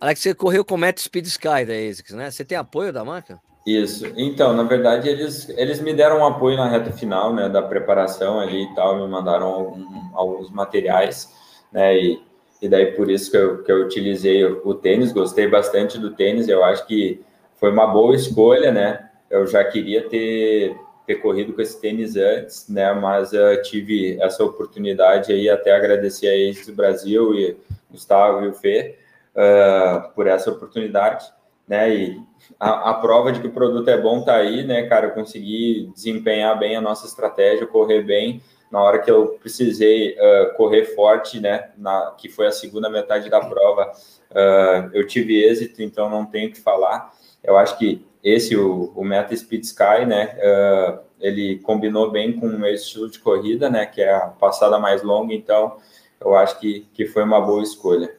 [0.00, 2.30] Alex, você correu com o Met Speed Sky da ASICS, né?
[2.30, 3.40] Você tem apoio da marca?
[3.66, 4.06] Isso.
[4.16, 8.38] Então, na verdade, eles, eles me deram um apoio na reta final, né, da preparação
[8.38, 11.34] ali e tal, me mandaram algum, alguns materiais,
[11.72, 12.22] né, e,
[12.60, 16.48] e daí por isso que eu, que eu utilizei o, tênis, gostei bastante do tênis,
[16.48, 17.20] eu acho que
[17.56, 22.68] foi uma boa escolha, né, eu já queria ter, ter corrido com esse tênis antes,
[22.68, 27.56] né, mas eu tive essa oportunidade aí, até agradecer a Ace Brasil e
[27.90, 28.98] Gustavo e o Fê
[29.34, 31.26] uh, por essa oportunidade,
[31.68, 32.20] né, e
[32.60, 35.08] a, a, prova de que o produto é bom tá aí, né, cara?
[35.08, 40.54] Eu consegui desempenhar bem a nossa estratégia, correr bem na hora que eu precisei uh,
[40.56, 41.70] correr forte, né?
[41.76, 43.92] Na, que foi a segunda metade da prova,
[44.30, 47.12] uh, eu tive êxito, então não tenho que falar.
[47.42, 50.36] Eu acho que esse, o, o Meta Speed Sky, né?
[50.36, 53.86] Uh, ele combinou bem com o meu estilo de corrida, né?
[53.86, 55.76] Que é a passada mais longa, então
[56.20, 58.14] eu acho que, que foi uma boa escolha.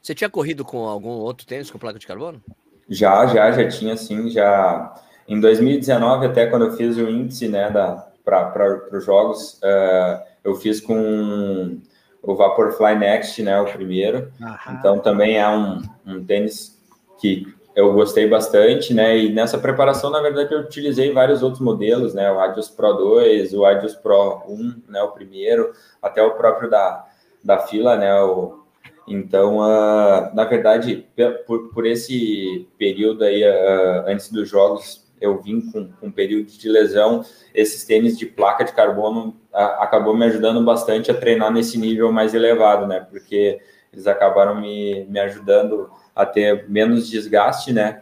[0.00, 2.42] Você tinha corrido com algum outro tênis com placa de carbono?
[2.88, 4.94] Já, já, já tinha sim, já
[5.28, 10.54] em 2019 até quando eu fiz o índice, né, da para os jogos, uh, eu
[10.54, 11.78] fiz com
[12.22, 14.30] o Vaporfly Next, né, o primeiro.
[14.40, 14.76] Aham.
[14.78, 16.78] Então também é um, um tênis
[17.20, 19.16] que eu gostei bastante, né?
[19.16, 22.28] E nessa preparação, na verdade, eu utilizei vários outros modelos, né?
[22.32, 25.00] O Adios Pro 2, o Adios Pro 1, né?
[25.02, 27.06] O primeiro, até o próprio da,
[27.42, 28.20] da fila, né?
[28.20, 28.64] O,
[29.06, 31.06] então, uh, na verdade,
[31.46, 36.46] por, por esse período aí, uh, antes dos jogos, eu vim com, com um período
[36.46, 41.52] de lesão, esses tênis de placa de carbono uh, acabou me ajudando bastante a treinar
[41.52, 43.00] nesse nível mais elevado, né?
[43.00, 43.60] Porque
[43.92, 48.00] eles acabaram me, me ajudando a ter menos desgaste, né?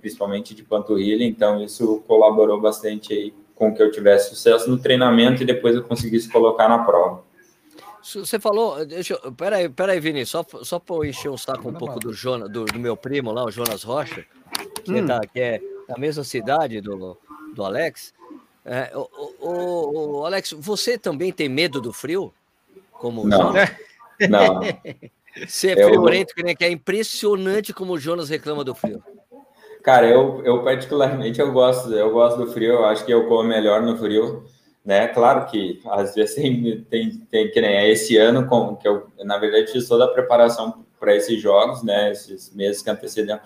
[0.00, 5.42] principalmente de panturrilha, então isso colaborou bastante aí com que eu tivesse sucesso no treinamento
[5.42, 7.22] e depois eu conseguisse colocar na prova.
[8.02, 12.00] Você falou, deixa eu, peraí, peraí, Vini, só, só para encher o saco um pouco
[12.00, 14.24] do, Jonas, do, do, meu primo lá, o Jonas Rocha,
[14.82, 15.06] que, hum.
[15.06, 15.60] da, que é
[15.92, 17.18] da mesma cidade do,
[17.54, 18.14] do Alex.
[18.64, 19.08] É, o,
[19.40, 22.32] o, o, Alex, você também tem medo do frio?
[22.92, 23.38] Como Não.
[23.38, 23.70] Jonas?
[24.28, 24.60] Não.
[25.48, 26.54] Você é friorento, eu...
[26.54, 29.02] que é impressionante como o Jonas reclama do frio.
[29.82, 33.48] Cara, eu, eu particularmente eu gosto, eu gosto do frio, eu acho que eu como
[33.48, 34.44] melhor no frio
[34.84, 35.08] né?
[35.08, 39.06] Claro que às vezes tem, tem, tem que nem é esse ano, com, que eu,
[39.24, 42.10] na verdade, fiz toda a preparação para esses jogos, né?
[42.10, 43.40] Esses meses que antecederam,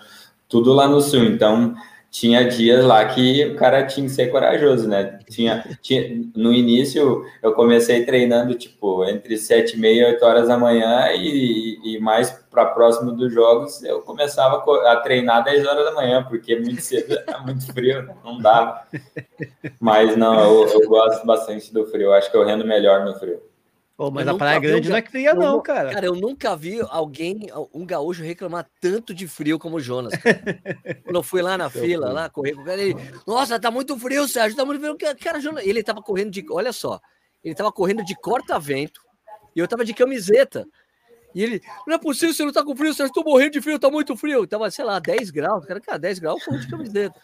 [0.49, 1.23] tudo lá no sul.
[1.23, 1.75] Então,
[2.09, 5.19] tinha dias lá que o cara tinha que ser corajoso, né?
[5.29, 10.57] Tinha, tinha no início eu comecei treinando tipo entre sete e meia, oito horas da
[10.57, 15.91] manhã e, e mais para próximo dos jogos eu começava a treinar 10 horas da
[15.91, 18.81] manhã porque muito cedo era muito frio, não dava.
[19.79, 22.13] Mas não, eu, eu gosto bastante do frio.
[22.13, 23.41] Acho que eu rendo melhor no frio.
[23.97, 25.91] Pô, mas eu a Praia Grande não é fria, não, cara.
[25.91, 30.13] Cara, eu nunca vi alguém, um gaúcho, reclamar tanto de frio como o Jonas.
[31.03, 33.97] Quando eu fui lá na fila, lá, correr com o cara, ele, nossa, tá muito
[33.97, 34.95] frio, Sérgio, tá muito frio.
[35.19, 37.01] Cara, Jonas, ele tava correndo de, olha só,
[37.43, 39.01] ele tava correndo de corta-vento
[39.55, 40.67] e eu tava de camiseta.
[41.33, 43.79] E ele, não é possível, você não tá com frio, você estou morrendo de frio,
[43.79, 44.45] tá muito frio.
[44.45, 45.65] Tava, sei lá, 10 graus.
[45.65, 47.19] Cara, cara 10 graus, com de camiseta.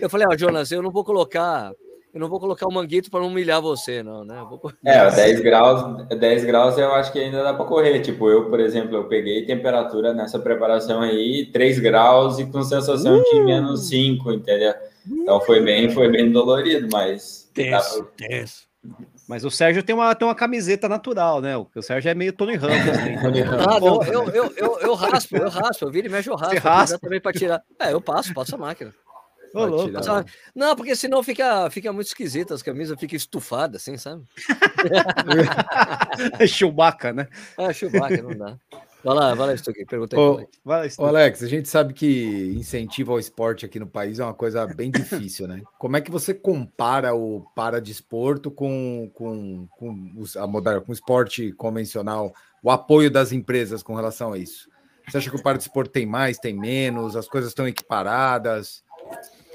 [0.00, 1.72] Eu falei, ó, oh, Jonas, eu não vou colocar
[2.12, 4.44] eu não vou colocar o manguito para não humilhar você, não, né?
[4.48, 4.60] Vou...
[4.84, 8.00] É, 10 graus, 10 graus eu acho que ainda dá para correr.
[8.00, 13.18] Tipo, eu, por exemplo, eu peguei temperatura nessa preparação aí, 3 graus e com sensação
[13.18, 13.24] uh!
[13.24, 14.74] de menos 5, entendeu?
[15.08, 17.48] Então foi bem, foi bem dolorido, mas.
[17.54, 18.28] Tenso, pra...
[18.28, 18.70] tenso.
[19.28, 21.56] Mas o Sérgio tem uma, tem uma camiseta natural, né?
[21.56, 22.76] O Sérgio é meio Tony Ramos.
[22.88, 23.14] Assim.
[23.68, 26.54] Ah, eu, eu, eu, eu, eu raspo, eu raspo, eu viro e mexo o raspo.
[26.56, 26.98] Você raspa?
[26.98, 27.62] Também para tirar.
[27.78, 28.92] É, eu passo, passo a máquina.
[29.54, 29.92] Ô, louco.
[30.54, 34.22] Não, porque senão fica, fica muito esquisito, as camisas ficam estufadas, assim, sabe?
[36.38, 37.28] é Chewbacca, né?
[37.58, 38.58] É, Chewbacca, não dá.
[39.02, 39.84] Vai lá, vai lá, aqui.
[39.86, 40.22] pergunta aí.
[40.22, 44.18] Ô, vai lá, Ô, Alex, a gente sabe que incentivo ao esporte aqui no país
[44.18, 45.62] é uma coisa bem difícil, né?
[45.78, 50.94] Como é que você compara o paradesporto com, com, com, os, a modern, com o
[50.94, 54.68] esporte convencional, o apoio das empresas com relação a isso?
[55.08, 58.84] Você acha que o paradesporto tem mais, tem menos, as coisas estão equiparadas?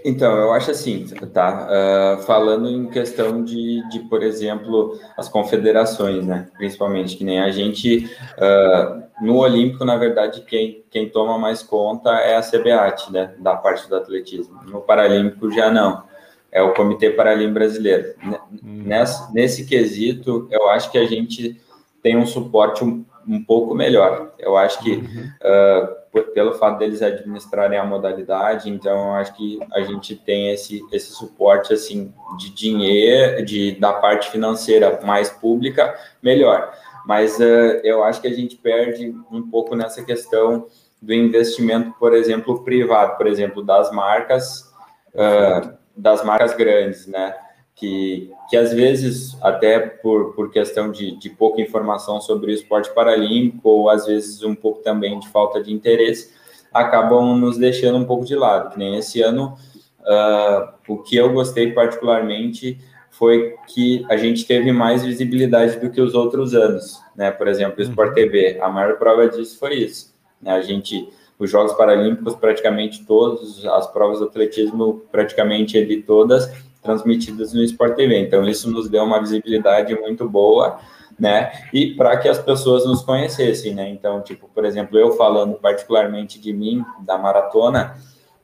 [0.07, 1.67] Então, eu acho assim, tá?
[1.67, 6.47] Uh, falando em questão de, de, por exemplo, as confederações, né?
[6.55, 8.05] Principalmente, que nem a gente,
[8.37, 13.33] uh, no Olímpico, na verdade, quem, quem toma mais conta é a CBAT, né?
[13.39, 14.59] Da parte do atletismo.
[14.65, 16.03] No Paralímpico já não.
[16.51, 18.13] É o Comitê Paralímpico Brasileiro.
[18.23, 18.83] Hum.
[18.85, 21.59] Nesse, nesse quesito, eu acho que a gente
[22.03, 24.33] tem um suporte um, um pouco melhor.
[24.39, 24.91] Eu acho que.
[24.91, 25.31] Uhum.
[25.41, 31.11] Uh, pelo fato deles administrarem a modalidade, então acho que a gente tem esse, esse
[31.11, 36.73] suporte assim de dinheiro, de da parte financeira mais pública, melhor.
[37.05, 40.67] Mas uh, eu acho que a gente perde um pouco nessa questão
[41.01, 44.73] do investimento, por exemplo, privado, por exemplo, das marcas,
[45.13, 47.35] uh, das marcas grandes, né?
[47.75, 52.93] Que, que às vezes, até por, por questão de, de pouca informação sobre o esporte
[52.93, 56.33] paralímpico, ou às vezes um pouco também de falta de interesse,
[56.73, 58.71] acabam nos deixando um pouco de lado.
[58.71, 59.57] Que nem esse ano,
[60.01, 62.79] uh, o que eu gostei particularmente
[63.11, 67.31] foi que a gente teve mais visibilidade do que os outros anos, né?
[67.31, 68.13] Por exemplo, o Sport uhum.
[68.13, 70.13] TV, a maior prova disso foi isso.
[70.41, 70.51] Né?
[70.51, 71.07] A gente,
[71.39, 76.51] os Jogos Paralímpicos, praticamente todos, as provas de atletismo, praticamente de todas,
[76.85, 78.19] transmitidas no Sport TV.
[78.19, 80.79] Então, isso nos deu uma visibilidade muito boa,
[81.19, 81.51] né?
[81.73, 83.89] E para que as pessoas nos conhecessem, né?
[83.89, 87.97] Então, tipo, por exemplo, eu falando particularmente de mim, da maratona,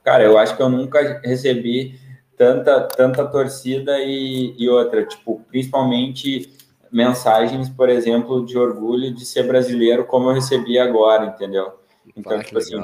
[0.04, 1.99] cara, eu acho que eu nunca recebi
[2.36, 6.49] tanta, tanta torcida e, e outra, tipo, principalmente
[6.91, 11.73] mensagens, por exemplo, de orgulho de ser brasileiro, como eu recebi agora, entendeu?
[12.15, 12.75] Então, tipo assim,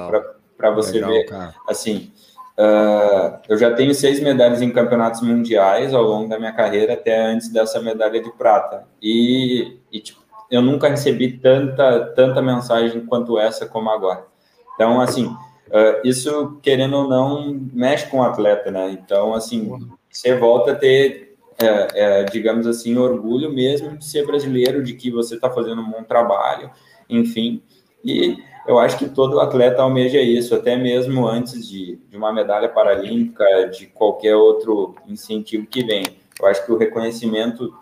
[0.56, 1.54] para você legal, ver, cara.
[1.68, 2.12] assim,
[2.60, 7.16] Uh, eu já tenho seis medalhas em campeonatos mundiais ao longo da minha carreira, até
[7.16, 8.88] antes dessa medalha de prata.
[9.02, 14.26] E, e tipo, eu nunca recebi tanta, tanta mensagem quanto essa como agora.
[14.74, 18.90] Então, assim, uh, isso, querendo ou não, mexe com o atleta, né?
[18.90, 19.72] Então, assim,
[20.10, 25.12] você volta a ter, é, é, digamos assim, orgulho mesmo de ser brasileiro, de que
[25.12, 26.72] você está fazendo um bom trabalho,
[27.08, 27.62] enfim.
[28.04, 32.68] E eu acho que todo atleta almeja isso, até mesmo antes de, de uma medalha
[32.68, 36.06] paralímpica, de qualquer outro incentivo que vem.
[36.40, 37.74] Eu acho que o reconhecimento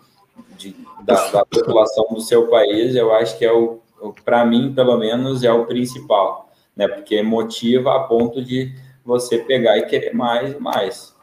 [0.56, 3.80] de, da, da, população do seu país, eu acho que é o,
[4.24, 6.86] para mim, pelo menos, é o principal, né?
[6.86, 8.72] Porque motiva a ponto de
[9.04, 11.15] você pegar e querer mais e mais.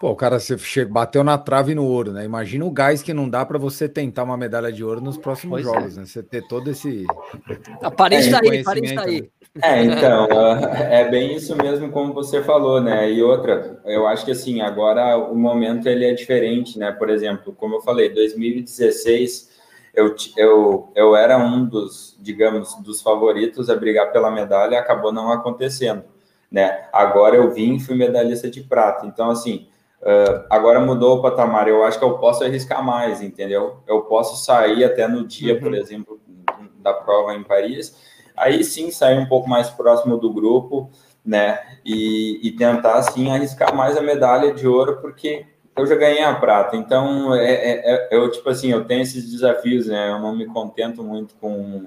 [0.00, 2.24] Pô, o cara você bateu na trave no ouro, né?
[2.24, 5.62] Imagina o gás que não dá para você tentar uma medalha de ouro nos próximos
[5.62, 5.80] pois é.
[5.80, 6.00] jogos, é.
[6.00, 6.06] né?
[6.06, 7.04] Você ter todo esse.
[7.82, 9.30] A Paris está aí, Paris está aí.
[9.60, 10.28] É, então,
[10.88, 13.10] é bem isso mesmo como você falou, né?
[13.10, 16.92] E outra, eu acho que assim, agora o momento ele é diferente, né?
[16.92, 19.48] Por exemplo, como eu falei, 2016
[19.94, 25.32] eu, eu, eu era um dos, digamos, dos favoritos a brigar pela medalha, acabou não
[25.32, 26.04] acontecendo,
[26.48, 26.86] né?
[26.92, 29.06] Agora eu vim e fui medalhista de prata.
[29.06, 29.66] Então, assim,
[30.00, 31.68] Uh, agora mudou o patamar.
[31.68, 33.78] Eu acho que eu posso arriscar mais, entendeu?
[33.86, 35.60] Eu posso sair até no dia, uhum.
[35.60, 36.20] por exemplo,
[36.78, 37.96] da prova em Paris.
[38.36, 40.90] Aí sim sair um pouco mais próximo do grupo,
[41.24, 41.58] né?
[41.84, 45.44] E, e tentar assim arriscar mais a medalha de ouro, porque
[45.76, 46.76] eu já ganhei a prata.
[46.76, 50.10] Então é, é, é eu tipo assim, eu tenho esses desafios, né?
[50.10, 51.86] Eu não me contento muito com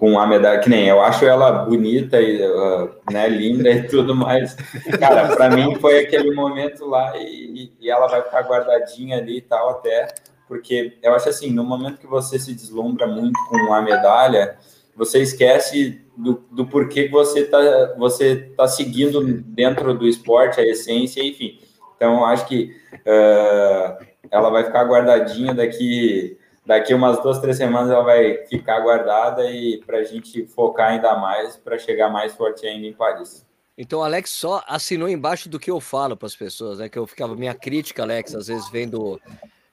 [0.00, 4.16] com a medalha, que nem eu acho ela bonita e uh, né, linda e tudo
[4.16, 4.54] mais.
[4.98, 9.40] Cara, para mim foi aquele momento lá e, e, ela vai ficar guardadinha ali e
[9.42, 10.08] tal até,
[10.48, 14.56] porque eu acho assim, no momento que você se deslumbra muito com a medalha,
[14.96, 20.66] você esquece do, do porquê que você tá, você tá seguindo dentro do esporte, a
[20.66, 21.58] essência, enfim.
[21.94, 28.02] Então, acho que uh, ela vai ficar guardadinha daqui daqui umas duas, três semanas ela
[28.02, 32.86] vai ficar guardada e para a gente focar ainda mais para chegar mais forte ainda
[32.86, 33.46] em Paris.
[33.76, 36.88] Então, Alex só assinou embaixo do que eu falo para as pessoas, né?
[36.88, 39.18] Que eu ficava minha crítica, Alex, às vezes vendo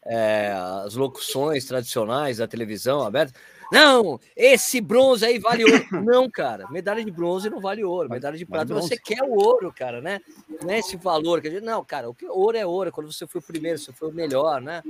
[0.05, 0.53] é,
[0.85, 3.37] as locuções tradicionais da televisão aberta.
[3.71, 5.85] Não, esse bronze aí vale ouro.
[6.05, 8.09] Não, cara, medalha de bronze não vale ouro.
[8.09, 10.21] Medalha de prata você quer o ouro, cara, né?
[10.61, 11.65] Não é esse valor que a gente.
[11.65, 12.93] Não, cara, o que ouro é ouro.
[12.93, 14.81] Quando você foi o primeiro, você foi o melhor, né?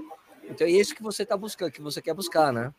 [0.49, 2.71] Então é isso que você está buscando, que você quer buscar, né?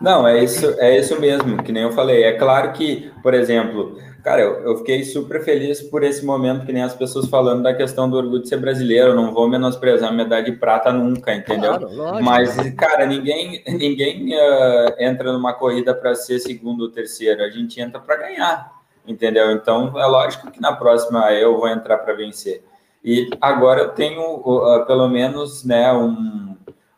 [0.00, 2.24] Não, é isso, é isso mesmo, que nem eu falei.
[2.24, 6.72] É claro que, por exemplo, cara, eu, eu, fiquei super feliz por esse momento, que
[6.72, 9.10] nem as pessoas falando da questão do orgulho de ser brasileiro.
[9.10, 11.78] Eu não vou menosprezar a medalha de prata nunca, entendeu?
[11.78, 17.42] Claro, lógico, Mas, cara, ninguém, ninguém uh, entra numa corrida para ser segundo ou terceiro.
[17.42, 18.72] A gente entra para ganhar,
[19.06, 19.52] entendeu?
[19.52, 22.64] Então, é lógico que na próxima eu vou entrar para vencer.
[23.04, 26.53] E agora eu tenho, uh, pelo menos, né, um,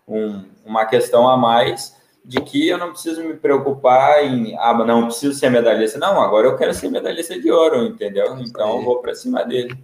[0.06, 5.06] um, uma questão a mais de que eu não preciso me preocupar em, ah, não
[5.06, 5.98] preciso ser medalhista.
[5.98, 8.36] Não, agora eu quero ser medalhista de ouro, entendeu?
[8.40, 9.76] Então eu vou para cima dele.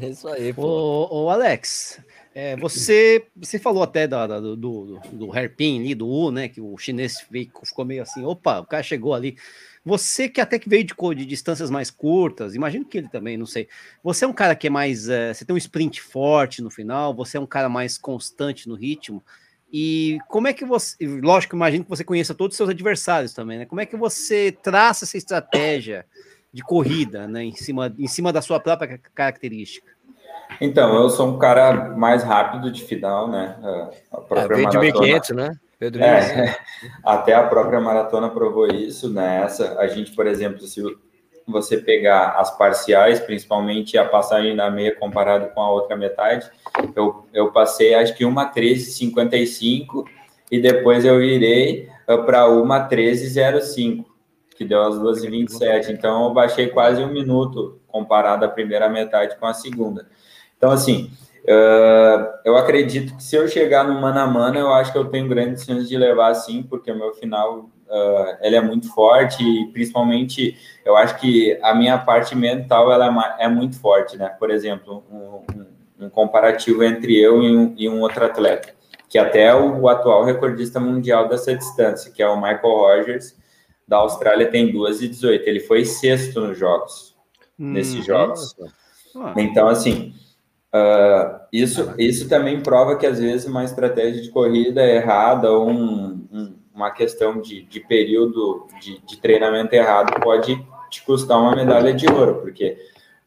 [0.00, 0.62] É isso aí, pô.
[0.66, 2.00] Ô, ô Alex,
[2.34, 6.48] é, você, você falou até da, da, do, do, do hairpin ali, do U, né?
[6.48, 9.36] Que o chinês ficou meio assim, opa, o cara chegou ali.
[9.84, 13.46] Você que até que veio de, de distâncias mais curtas, imagino que ele também, não
[13.46, 13.68] sei.
[14.02, 15.08] Você é um cara que é mais.
[15.08, 18.74] É, você tem um sprint forte no final, você é um cara mais constante no
[18.74, 19.22] ritmo.
[19.72, 23.58] E como é que você, lógico, imagino que você conheça todos os seus adversários também,
[23.58, 23.64] né?
[23.64, 26.04] Como é que você traça essa estratégia
[26.52, 29.90] de corrida, né, em cima, em cima da sua própria característica?
[30.60, 33.56] Então, eu sou um cara mais rápido de final, né?
[34.12, 35.58] A própria é, de 1500, né?
[35.82, 36.56] Pedro é,
[37.02, 39.42] até a própria maratona provou isso, né?
[39.42, 40.80] Essa, a gente, por exemplo, se
[41.44, 46.48] você pegar as parciais, principalmente a passagem da meia comparado com a outra metade,
[46.94, 50.04] eu, eu passei acho que uma 13,55
[50.52, 54.04] e depois eu virei uh, para uma 13,05,
[54.56, 55.88] que deu as 12,27.
[55.88, 60.06] Então eu baixei quase um minuto comparado a primeira metade com a segunda.
[60.56, 61.10] Então, assim,
[61.44, 65.06] uh, eu acredito que se eu chegar no mano a mano, eu acho que eu
[65.06, 69.42] tenho grandes chances de levar sim, porque o meu final uh, ele é muito forte
[69.42, 74.28] e principalmente eu acho que a minha parte mental ela é, é muito forte, né?
[74.38, 78.74] Por exemplo, um, um comparativo entre eu e um, e um, outro atleta,
[79.08, 83.36] que até o, o, atual recordista mundial dessa distância, que é o Michael Rogers,
[83.86, 85.46] da Austrália, tem 2 e 18.
[85.46, 87.14] Ele foi sexto nos jogos,
[87.58, 88.56] hum, nesses jogos.
[89.36, 90.14] Então, assim,
[90.74, 96.26] uh, isso, isso também prova que às vezes uma estratégia de corrida errada ou um,
[96.32, 100.56] um uma questão de, de período de, de, treinamento errado pode
[100.90, 102.76] te custar uma medalha de ouro, porque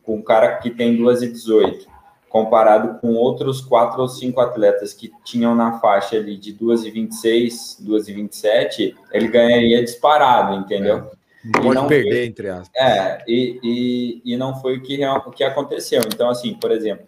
[0.03, 1.87] com um cara que tem 2 e 18,
[2.29, 6.91] comparado com outros quatro ou cinco atletas que tinham na faixa ali de 2 e
[6.91, 10.97] 26, 2 e 27, ele ganharia disparado, entendeu?
[10.97, 11.61] É.
[11.61, 12.71] Pode perder, foi, entre aspas.
[12.75, 16.01] É, e, e, e não foi o que, o que aconteceu.
[16.07, 17.05] Então, assim, por exemplo,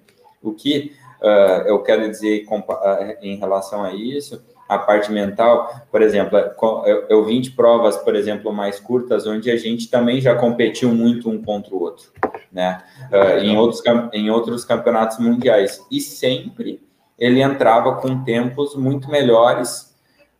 [0.49, 2.45] o que uh, eu quero dizer
[3.21, 6.37] em relação a isso a parte mental, por exemplo,
[6.85, 10.93] eu, eu vim de provas, por exemplo, mais curtas, onde a gente também já competiu
[10.93, 12.11] muito um contra o outro,
[12.51, 12.83] né?
[13.11, 13.81] Uh, em, outros,
[14.11, 15.81] em outros campeonatos mundiais.
[15.89, 16.85] E sempre
[17.17, 19.95] ele entrava com tempos muito melhores,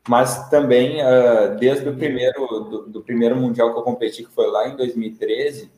[0.08, 4.47] mas também, uh, desde o primeiro, do, do, primeiro mundial que eu competi, que foi
[4.51, 5.72] lá em 2013,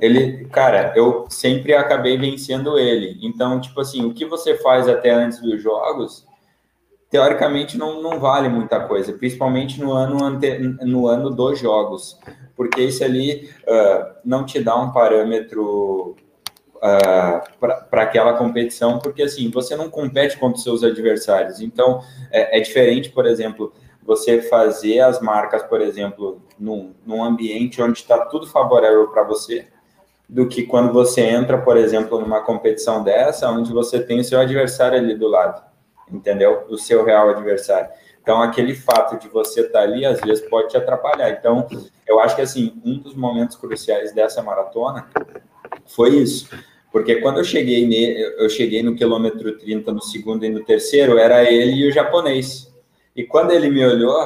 [0.00, 3.18] ele, cara, eu sempre acabei vencendo ele.
[3.22, 6.26] Então, tipo assim, o que você faz até antes dos jogos
[7.10, 12.18] teoricamente não, não vale muita coisa, principalmente no ano, ante, no ano dos jogos,
[12.56, 16.16] porque isso ali uh, não te dá um parâmetro
[16.74, 17.56] uh,
[17.88, 21.60] para aquela competição, porque assim, você não compete contra os seus adversários.
[21.60, 22.00] Então,
[22.32, 23.72] é, é diferente, por exemplo,
[24.02, 29.68] você fazer as marcas, por exemplo, num, num ambiente onde está tudo favorável para você,
[30.28, 34.40] do que quando você entra, por exemplo, numa competição dessa, onde você tem o seu
[34.40, 35.62] adversário ali do lado
[36.12, 36.64] entendeu?
[36.68, 37.88] O seu real adversário.
[38.22, 41.30] Então, aquele fato de você estar tá ali, às vezes, pode te atrapalhar.
[41.30, 41.66] Então,
[42.06, 45.06] eu acho que, assim, um dos momentos cruciais dessa maratona
[45.86, 46.48] foi isso.
[46.90, 51.18] Porque quando eu cheguei, ne, eu cheguei no quilômetro 30, no segundo e no terceiro,
[51.18, 52.72] era ele e o japonês.
[53.14, 54.16] E quando ele me olhou,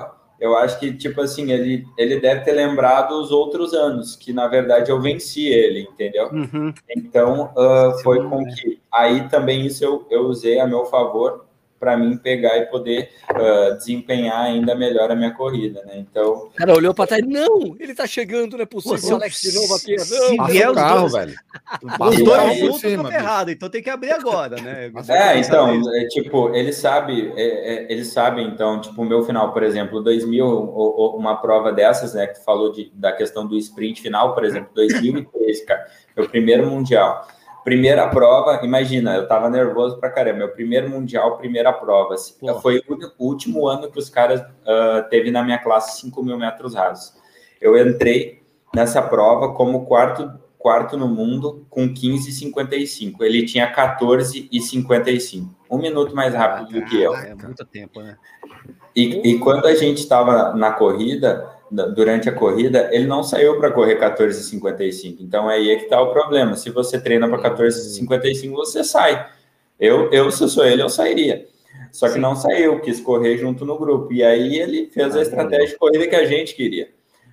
[0.41, 4.47] eu acho que, tipo assim, ele, ele deve ter lembrado os outros anos, que na
[4.47, 6.28] verdade eu venci ele, entendeu?
[6.30, 6.72] Uhum.
[6.89, 8.80] Então, uh, foi com que.
[8.93, 11.45] Aí também isso eu, eu usei a meu favor,
[11.79, 15.95] para mim pegar e poder uh, desempenhar ainda melhor a minha corrida, né?
[15.97, 16.51] Então.
[16.57, 18.99] Cara, olhou para trás, não, ele tá chegando, não é possível.
[19.01, 19.97] Pô, Alex de novo aqui.
[19.97, 21.35] Não, vier o carro, velho.
[22.01, 24.91] Os dois juntos estão errado, então tem que abrir agora, né?
[25.09, 29.53] É, então, é, tipo, ele sabe, é, é, ele sabe, então, tipo, o meu final,
[29.53, 34.35] por exemplo, 2000, uma prova dessas, né, que falou de, da questão do sprint final,
[34.35, 37.26] por exemplo, 2013, cara, meu primeiro mundial.
[37.69, 40.39] Primeira prova, imagina, eu tava nervoso pra caramba.
[40.39, 42.14] Meu primeiro mundial, primeira prova.
[42.62, 46.75] Foi o último ano que os caras uh, teve na minha classe 5 mil metros
[46.75, 47.12] rasos.
[47.61, 48.43] Eu entrei
[48.75, 53.16] nessa prova como quarto, quarto no mundo com 15,55.
[53.21, 55.47] Ele tinha 14,55.
[55.71, 57.14] Um minuto mais rápido ah, do que eu.
[57.14, 58.16] É muito tempo, né?
[58.97, 63.71] E, e quando a gente estava na corrida, durante a corrida, ele não saiu para
[63.71, 65.19] correr 14,55.
[65.21, 66.57] Então aí é que está o problema.
[66.57, 69.29] Se você treina para 14,55, você sai.
[69.79, 71.47] Eu, eu, se eu sou ele, eu sairia.
[71.93, 72.21] Só que Sim.
[72.21, 74.12] não saiu, quis correr junto no grupo.
[74.12, 76.91] E aí ele fez a estratégia de corrida que a gente queria.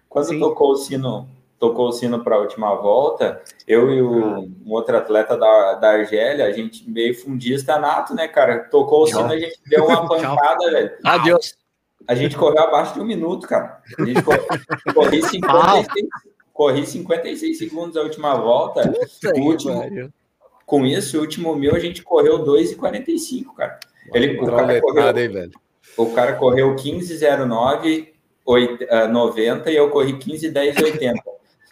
[0.08, 0.40] Quando Sim.
[0.40, 1.28] tocou o sino,
[1.60, 5.92] tocou o sino para a última volta, eu e o, um outro atleta da, da
[5.92, 8.60] Argélia, a gente meio fundista nato, né, cara?
[8.60, 10.92] Tocou o sino, a gente deu uma pancada, velho.
[11.04, 11.65] Adeus.
[12.08, 13.82] A gente correu abaixo de um minuto, cara.
[13.98, 14.46] A gente correu,
[14.94, 15.88] corri, 56,
[16.54, 18.82] corri 56 segundos a última volta.
[18.88, 20.10] Puta último, aí,
[20.66, 23.80] com isso, o último meu a gente correu 2,45, cara.
[24.14, 25.52] Ele, o, cara correu, aí, velho.
[25.98, 28.10] o cara correu 15,09,
[29.12, 31.16] 90 e eu corri 15,10,80.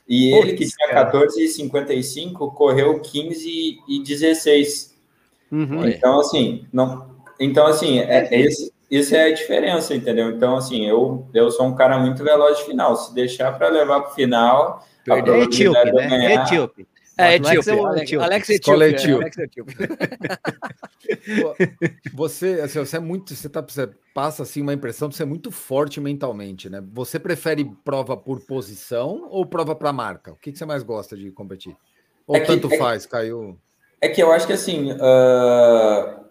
[0.08, 4.94] E ele, que tinha 14,55, correu 15 e 16.
[5.52, 5.88] Uhum.
[5.88, 10.30] Então, assim, não, então, assim, é, é esse, isso é a diferença, entendeu?
[10.30, 12.96] Então, assim, eu, eu sou um cara muito veloz de final.
[12.96, 16.08] Se deixar para levar para o final, a é etíope, né?
[16.08, 16.30] Ganhar...
[16.30, 16.88] É etíope.
[17.18, 17.70] É, etíope.
[17.70, 19.14] Alex, Alex é etíope.
[19.14, 19.74] Alex é etíope.
[22.14, 25.52] você, assim, você é muito, você, tá, você passa assim uma impressão de ser muito
[25.52, 26.84] forte mentalmente, né?
[26.94, 30.32] Você prefere prova por posição ou prova para marca?
[30.32, 31.76] O que, que você mais gosta de competir?
[32.28, 33.58] Ou é que, tanto é faz, que, caiu?
[34.02, 36.23] É que eu acho que assim, uh,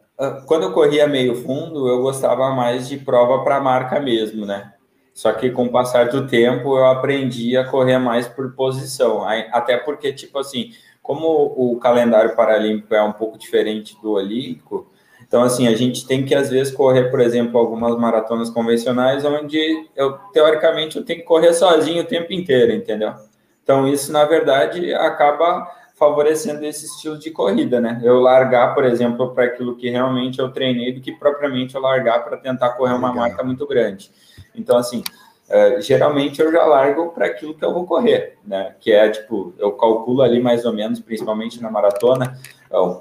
[0.46, 4.72] quando eu corria meio fundo, eu gostava mais de prova para marca mesmo, né?
[5.14, 9.26] Só que com o passar do tempo eu aprendi a correr mais por posição.
[9.52, 14.90] Até porque, tipo assim, como o calendário paralímpico é um pouco diferente do olímpico,
[15.26, 19.88] então assim, a gente tem que às vezes correr, por exemplo, algumas maratonas convencionais onde
[19.96, 23.14] eu teoricamente eu tenho que correr sozinho o tempo inteiro, entendeu?
[23.62, 25.66] Então isso na verdade acaba
[26.02, 28.00] favorecendo esse estilo de corrida, né?
[28.02, 32.24] Eu largar, por exemplo, para aquilo que realmente eu treinei, do que propriamente eu largar
[32.24, 33.28] para tentar correr uma Legal.
[33.28, 34.10] marca muito grande.
[34.52, 35.04] Então, assim,
[35.48, 38.74] uh, geralmente eu já largo para aquilo que eu vou correr, né?
[38.80, 42.36] Que é tipo, eu calculo ali mais ou menos, principalmente na maratona,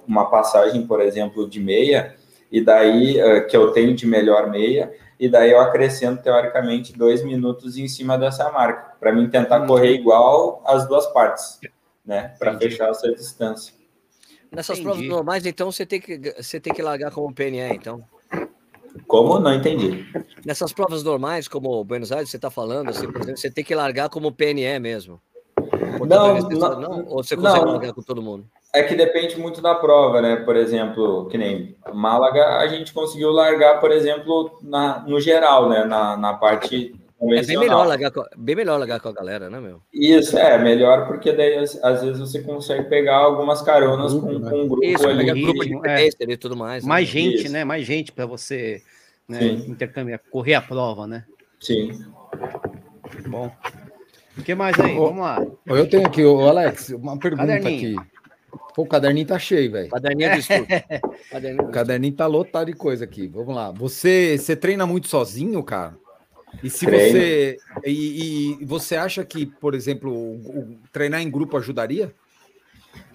[0.08, 2.14] uma passagem, por exemplo, de meia,
[2.52, 7.24] e daí uh, que eu tenho de melhor meia, e daí eu acrescento teoricamente dois
[7.24, 9.68] minutos em cima dessa marca, para mim tentar uhum.
[9.68, 11.60] correr igual as duas partes
[12.12, 12.36] né?
[12.38, 13.74] Para fechar essa distância.
[14.52, 14.84] Nessas entendi.
[14.84, 18.04] provas normais, então, você tem que, você tem que largar como PNE, então.
[19.08, 19.40] Como?
[19.40, 20.06] Não entendi.
[20.46, 23.74] Nessas provas normais, como Buenos Aires, você está falando, assim, por exemplo, você tem que
[23.74, 25.22] largar como PNE mesmo.
[26.06, 28.46] Não, não, não, Ou você consegue não, largar com todo mundo?
[28.74, 30.36] É que depende muito da prova, né?
[30.38, 35.86] Por exemplo, que nem Málaga, a gente conseguiu largar, por exemplo, na, no geral, né?
[35.86, 39.60] Na, na parte é bem melhor, largar com, bem melhor largar com a galera, né,
[39.60, 39.80] meu?
[39.94, 44.50] Isso, é, melhor porque daí às vezes você consegue pegar algumas caronas com, né?
[44.50, 45.42] com um grupo Isso, ali.
[45.42, 46.84] grupo de é, e tudo mais.
[46.84, 47.12] Mais né?
[47.12, 47.54] gente, Isso.
[47.54, 47.64] né?
[47.64, 48.82] Mais gente para você
[49.30, 51.24] né, intercambiar, correr a prova, né?
[51.60, 51.92] Sim.
[53.28, 53.52] Bom.
[54.38, 54.96] O que mais aí?
[54.96, 55.46] Vamos lá.
[55.68, 57.96] Eu tenho aqui, o Alex, uma pergunta aqui.
[58.74, 59.90] Pô, o caderninho tá cheio, velho.
[59.90, 60.66] Caderninho de estudo.
[61.30, 63.28] caderninho o caderninho tá lotado de coisa aqui.
[63.28, 63.72] Vamos lá.
[63.72, 65.96] Você, você treina muito sozinho, cara?
[66.64, 67.12] E se Treino.
[67.12, 72.14] você e, e, você acha que, por exemplo, o, o, treinar em grupo ajudaria?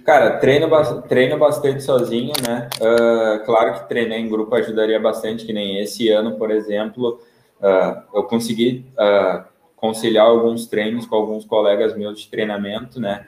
[0.05, 0.69] Cara, treino,
[1.03, 2.69] treino bastante sozinho, né?
[2.81, 7.21] Uh, claro que treinar em grupo ajudaria bastante, que nem esse ano, por exemplo,
[7.61, 13.27] uh, eu consegui uh, conciliar alguns treinos com alguns colegas meus de treinamento, né?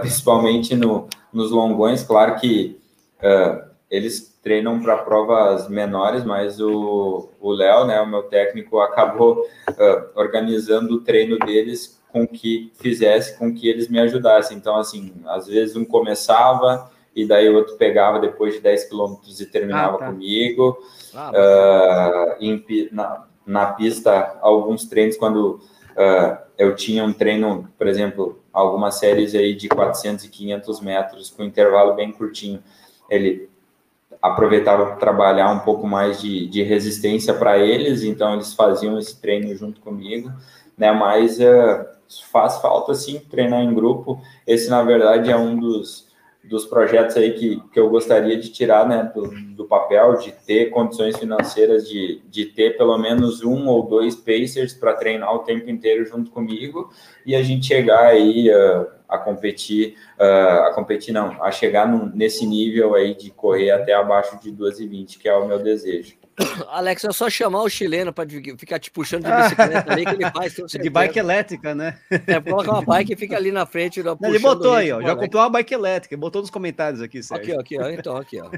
[0.00, 2.80] principalmente no, nos longões, claro que
[3.90, 10.94] eles treinam para provas menores, mas o Léo, né, o meu técnico, acabou uh, organizando
[10.94, 14.56] o treino deles com que fizesse com que eles me ajudassem.
[14.56, 19.40] Então, assim, às vezes um começava e daí o outro pegava depois de 10 quilômetros
[19.40, 20.06] e terminava ah, tá.
[20.06, 20.78] comigo.
[21.14, 25.60] Ah, uh, em, na, na pista, alguns treinos, quando
[25.96, 31.30] uh, eu tinha um treino, por exemplo, algumas séries aí de 400 e 500 metros
[31.30, 32.62] com intervalo bem curtinho,
[33.10, 33.48] ele
[34.20, 39.20] aproveitava para trabalhar um pouco mais de, de resistência para eles, então eles faziam esse
[39.20, 40.32] treino junto comigo,
[40.76, 40.92] né?
[40.92, 41.86] Mas uh,
[42.32, 44.20] faz falta sim treinar em grupo.
[44.46, 46.07] Esse, na verdade, é um dos,
[46.48, 50.70] dos projetos aí que, que eu gostaria de tirar né, do, do papel, de ter
[50.70, 55.68] condições financeiras, de, de ter pelo menos um ou dois Pacers para treinar o tempo
[55.68, 56.90] inteiro junto comigo
[57.24, 62.46] e a gente chegar aí uh, a competir, uh, a competir não, a chegar nesse
[62.46, 66.16] nível aí de correr até abaixo de 2,20, que é o meu desejo.
[66.70, 70.30] Alex, é só chamar o chileno para ficar te puxando de bicicleta ali que ele
[70.30, 70.54] faz.
[70.78, 71.98] De bike elétrica, né?
[72.10, 74.02] É, coloca uma bike e fica ali na frente.
[74.02, 75.00] Não, ele botou aí, ó.
[75.00, 77.58] Já comprou uma bike elétrica, botou nos comentários aqui, Sérgio.
[77.58, 77.98] Aqui, ó, aqui, ó.
[77.98, 78.50] Então, aqui, ó.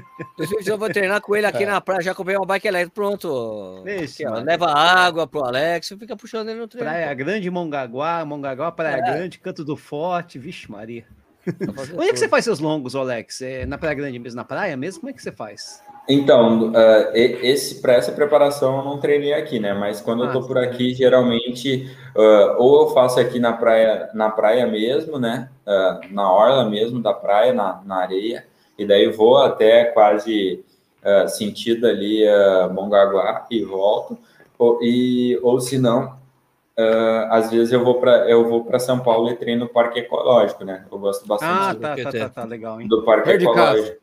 [0.65, 1.65] Eu vou treinar com ele aqui é.
[1.65, 3.83] na praia, já comprei uma bike elétrica, pronto.
[3.85, 6.89] Isso, aqui, leva água pro Alex e fica puxando ele no treino.
[6.89, 9.01] Praia Grande, Mongaguá, Mongaguá, Praia é.
[9.01, 11.05] Grande, Canto do Forte, vixe Maria.
[11.95, 13.41] Onde é que você faz seus longos, Alex?
[13.41, 15.01] É na Praia Grande mesmo, na praia mesmo?
[15.01, 15.81] Como é que você faz?
[16.09, 19.73] Então, uh, esse para essa preparação eu não treinei aqui, né?
[19.73, 24.09] Mas quando ah, eu tô por aqui, geralmente uh, ou eu faço aqui na praia,
[24.13, 25.49] na praia mesmo, né?
[25.65, 28.45] Uh, na orla mesmo da praia, na, na areia,
[28.77, 30.63] e daí vou até quase
[31.29, 34.17] sentido ali uh, Mongaguá e volto.
[34.57, 36.15] Ou, e ou se não,
[37.31, 40.63] às vezes eu vou para eu vou para São Paulo e treino no Parque Ecológico,
[40.63, 40.85] né?
[40.91, 42.87] Eu gosto bastante ah, tá, tá, tá, tá, legal, hein?
[42.87, 43.87] do Parque Ecológico.
[43.87, 44.00] É,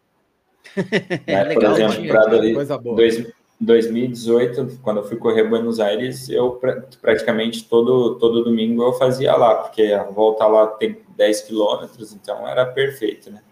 [0.74, 6.60] por legal, exemplo, para 2018, quando eu fui correr Buenos Aires, eu
[7.00, 12.46] praticamente todo, todo domingo eu fazia lá, porque a volta lá tem 10 quilômetros, então
[12.46, 13.42] era perfeito, né?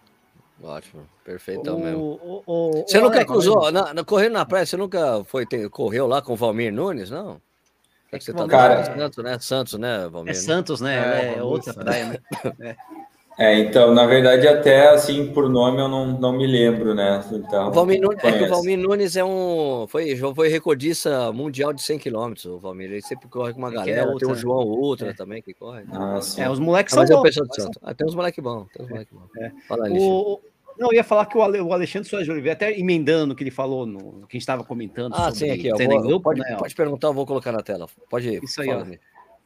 [0.63, 2.21] Ótimo, perfeito o, mesmo.
[2.23, 6.07] O, o, você nunca cruzou, na, na, correndo na praia, você nunca foi, ter, correu
[6.07, 7.41] lá com o Valmir Nunes, não?
[8.13, 9.39] É que você tá cara, Santos, né?
[9.41, 10.31] Santos, né, Valmir?
[10.31, 11.35] É Santos, né?
[11.35, 12.19] É, é outra praia, né?
[12.61, 12.77] É.
[13.39, 17.23] É, então, na verdade, até assim, por nome eu não, não me lembro, né?
[17.31, 19.87] Então, o Valmir Nunes, é que o Valmir Nunes é um.
[19.89, 22.91] Foi, foi recordista mundial de 100 km, o Valmir.
[22.91, 24.01] Ele sempre corre com uma é galera.
[24.01, 25.13] É outra, tem o João Ultra é.
[25.13, 25.85] também que corre.
[25.93, 26.41] Ah, sim.
[26.41, 27.37] É, os moleques ah, são bons.
[27.83, 28.69] Ah, tem uns moleques bons.
[28.73, 29.29] Tem uns moleques bons.
[29.37, 29.53] É.
[29.69, 30.41] Fala, o,
[30.79, 33.37] não, eu ia falar que o, Ale, o Alexandre Soares de Oliveira, até emendando o
[33.37, 35.15] que ele falou, no, no que a gente estava comentando.
[35.15, 35.71] Ah, sim, aqui.
[35.73, 37.87] Ó, vou, grupo, pode, né, pode perguntar, eu vou colocar na tela.
[38.11, 38.45] Pode ir.
[38.45, 38.85] Isso aí, ó.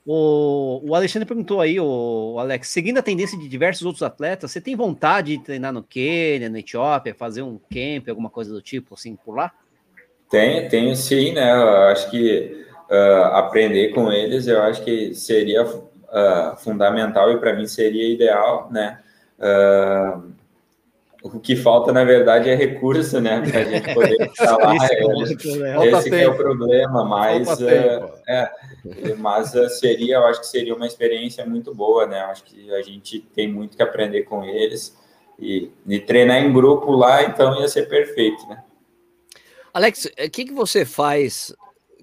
[0.06, 4.60] O, o Alexandre perguntou aí, o, Alex, seguindo a tendência de diversos outros atletas, você
[4.60, 8.94] tem vontade de treinar no Quênia, na Etiópia, fazer um camp, alguma coisa do tipo,
[8.94, 9.52] assim, por lá?
[10.30, 11.52] Tenho, tenho sim, né?
[11.52, 17.54] Eu acho que uh, aprender com eles, eu acho que seria uh, fundamental e para
[17.54, 19.00] mim seria ideal, né?
[19.38, 20.32] Uh,
[21.22, 23.42] o que falta, na verdade, é recurso, né?
[23.42, 24.76] Para a gente poder falar.
[24.90, 28.50] é, esse é o problema, mas, uh, é,
[29.18, 32.22] mas uh, seria, eu acho que seria uma experiência muito boa, né?
[32.22, 34.96] Eu acho que a gente tem muito que aprender com eles
[35.38, 38.62] e, e treinar em grupo lá, então ia ser perfeito, né?
[39.72, 41.54] Alex, o que, que você faz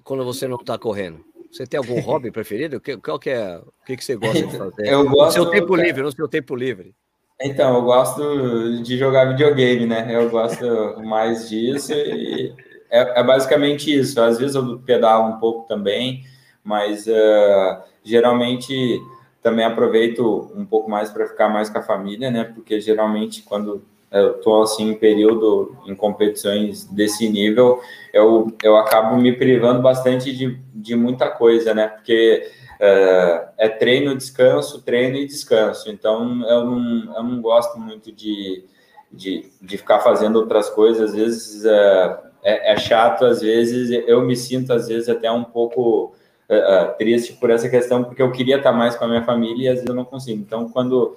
[0.02, 1.24] quando você não está correndo?
[1.50, 2.80] Você tem algum hobby preferido?
[3.02, 3.58] Qual que é?
[3.58, 4.88] O que, que você gosta de fazer?
[4.88, 6.94] Eu gosto, no seu tempo livre, no seu tempo livre.
[7.40, 10.08] Então, eu gosto de jogar videogame, né?
[10.10, 10.66] Eu gosto
[11.04, 12.52] mais disso e
[12.90, 14.20] é, é basicamente isso.
[14.20, 16.24] Às vezes eu pedalo um pouco também,
[16.68, 19.02] mas uh, geralmente
[19.42, 22.44] também aproveito um pouco mais para ficar mais com a família, né?
[22.44, 27.80] Porque geralmente quando eu estou assim em período em competições desse nível,
[28.12, 31.88] eu, eu acabo me privando bastante de, de muita coisa, né?
[31.88, 32.46] Porque
[32.78, 35.90] é, é, treino, descanso, treino e descanso.
[35.90, 38.62] Então, eu não, eu não gosto muito de,
[39.10, 41.10] de, de ficar fazendo outras coisas.
[41.10, 45.44] Às vezes é, é, é chato, às vezes eu me sinto, às vezes, até um
[45.44, 46.14] pouco
[46.48, 49.68] é, triste por essa questão, porque eu queria estar mais com a minha família e
[49.68, 50.40] às vezes eu não consigo.
[50.40, 51.14] Então, quando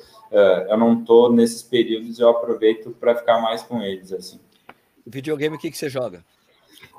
[0.70, 4.14] eu não estou nesses períodos, eu aproveito para ficar mais com eles.
[4.14, 4.40] assim.
[5.06, 6.24] Videogame, o que, que você joga?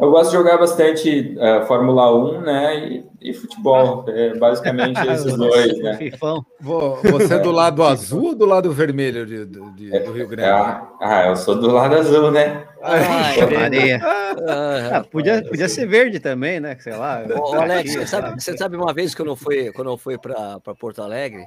[0.00, 2.76] Eu gosto de jogar bastante uh, Fórmula 1, né?
[2.76, 4.04] E, e futebol.
[4.08, 6.10] É basicamente esses dois, né?
[7.10, 10.48] Você é do lado azul ou do lado vermelho de, de, de do Rio Grande?
[10.48, 12.64] É, ah, eu sou do lado azul, né?
[12.82, 14.00] Ai, Maria.
[14.02, 16.76] Ah, podia, podia ser verde também, né?
[16.80, 17.22] Sei lá.
[17.38, 20.18] Ô, Alex, você sabe, você sabe uma vez que eu não fui, quando eu fui
[20.18, 21.44] para Porto Alegre,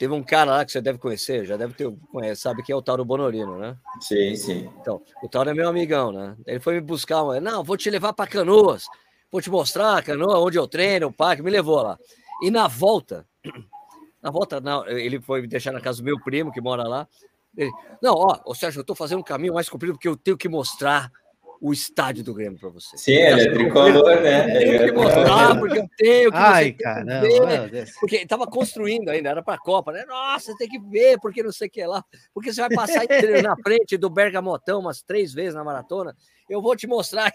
[0.00, 2.74] Teve um cara lá que você deve conhecer, já deve ter, conhece, sabe que é
[2.74, 3.76] o Tauro Bonorino, né?
[4.00, 4.70] Sim, sim.
[4.80, 6.38] Então, o Tauro é meu amigão, né?
[6.46, 8.86] Ele foi me buscar, não, vou te levar para Canoas,
[9.30, 11.98] vou te mostrar a canoa, onde eu treino, o parque, me levou lá.
[12.42, 13.26] E na volta,
[14.22, 17.06] na volta, não, ele foi me deixar na casa do meu primo, que mora lá.
[17.54, 17.70] Ele,
[18.00, 20.48] não, ó, ô Sérgio, eu tô fazendo um caminho mais comprido porque eu tenho que
[20.48, 21.12] mostrar
[21.60, 22.96] o estádio do Grêmio para você.
[22.96, 24.56] Sim, ele é tricolor, né?
[24.56, 27.86] Eu tenho que mostrar, porque eu tenho que Ai, caramba, ver.
[28.00, 30.04] Porque estava construindo ainda, era para a Copa, né?
[30.08, 32.02] Nossa, tem que ver, porque não sei o que lá.
[32.32, 33.02] Porque você vai passar
[33.44, 36.16] na frente do Bergamotão umas três vezes na maratona.
[36.48, 37.30] Eu vou te mostrar.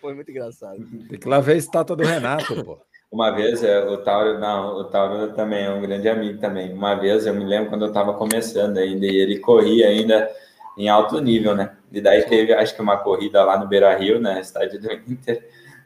[0.00, 0.78] Foi muito engraçado.
[1.08, 2.78] Tem que lá ver a estátua do Renato, pô.
[3.10, 6.70] Uma vez, é, o Tauro, não, o Tauro também é um grande amigo também.
[6.74, 10.30] Uma vez, eu me lembro quando eu estava começando ainda, e ele corria ainda
[10.76, 11.77] em alto nível, né?
[11.90, 14.40] E daí teve, acho que uma corrida lá no Beira Rio, né?
[14.40, 15.42] Estádio do Inter.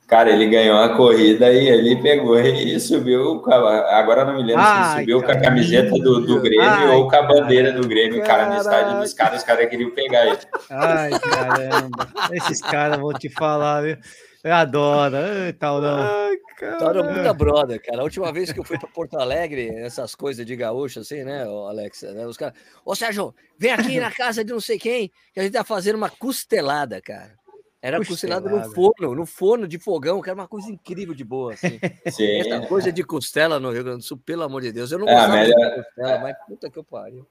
[0.07, 3.43] Cara, ele ganhou a corrida e ele pegou e subiu.
[3.47, 6.63] A, agora não me lembro Ai, se subiu cara, com a camiseta do, do Grêmio
[6.63, 9.71] Ai, ou com a bandeira cara, do Grêmio, cara, no estádio dos caras, os caras
[9.71, 10.39] queriam pegar ele.
[10.69, 12.09] Ai, caramba.
[12.33, 13.97] Esses caras vou te falar, viu?
[14.45, 15.17] Eu adoro.
[15.17, 15.99] Ai, tal, não.
[15.99, 17.03] Ai, cara.
[17.03, 18.01] muita brother, cara.
[18.01, 21.45] A última vez que eu fui para Porto Alegre, essas coisas de gaúcho, assim, né,
[21.45, 22.03] Alex?
[22.03, 25.43] Né, os caras, ô Sérgio, vem aqui na casa de não sei quem, que a
[25.45, 27.41] gente tá fazendo uma costelada, cara.
[27.81, 31.55] Era costelada no forno, no forno de fogão, que era uma coisa incrível de boa,
[31.55, 31.81] assim.
[32.11, 32.39] Sim.
[32.41, 34.93] Essa coisa de costela no Rio Grande do Sul, pelo amor de Deus.
[34.93, 35.71] Eu não é, gostava melhor...
[35.71, 37.27] de costela, mas puta que eu pariu.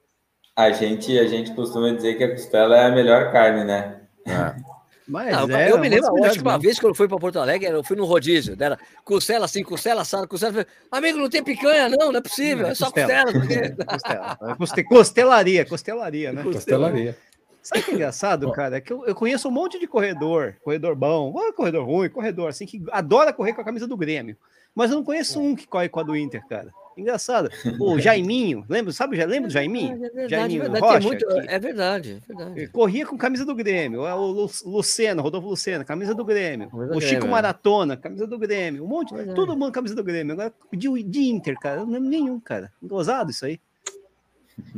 [0.54, 4.02] A gente, a gente costuma dizer que a costela é a melhor carne, né?
[4.26, 4.81] É.
[5.06, 7.68] Mas não, é, eu me lembro a última vez que eu fui para Porto Alegre,
[7.68, 10.52] eu fui no rodízio, era costela assim, costela assada, costela.
[10.52, 13.32] Falei, Amigo, não tem picanha, não, não é possível, é só costela.
[13.32, 14.38] costela.
[14.58, 14.84] Porque...
[14.92, 16.42] Costelaria, costelaria, né?
[16.42, 17.16] Costelaria.
[17.62, 18.76] Sabe o que é engraçado, cara?
[18.76, 22.66] É que eu, eu, conheço um monte de corredor, corredor bom, corredor ruim, corredor assim,
[22.66, 24.36] que adora correr com a camisa do Grêmio.
[24.74, 26.72] Mas eu não conheço um que corre com a do Inter, cara.
[26.96, 27.50] Engraçado.
[27.78, 28.92] O Jaiminho, lembra?
[28.92, 29.92] Sabe, já lembra do Jaiminho?
[29.92, 32.66] É verdade, Jaiminho verdade, Rocha, muito, é verdade, é verdade.
[32.68, 34.02] Corria com camisa do Grêmio.
[34.02, 36.70] O Luceno, Rodolfo Luceno, camisa do Grêmio.
[36.72, 38.84] o Chico Maratona, camisa do Grêmio.
[38.84, 39.24] Um monte, é.
[39.34, 40.32] todo mundo camisa do Grêmio.
[40.32, 42.72] Agora de, de Inter, cara, não lembro nenhum, cara.
[42.82, 43.60] Gozado isso aí.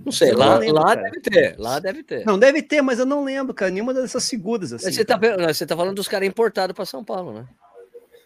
[0.04, 2.24] Não sei, lá, lembro, lá deve ter, lá deve ter.
[2.24, 4.90] Não, deve ter, mas eu não lembro, cara, nenhuma dessas figuras assim.
[4.92, 7.46] Você tá, você tá falando dos caras importados para São Paulo, né?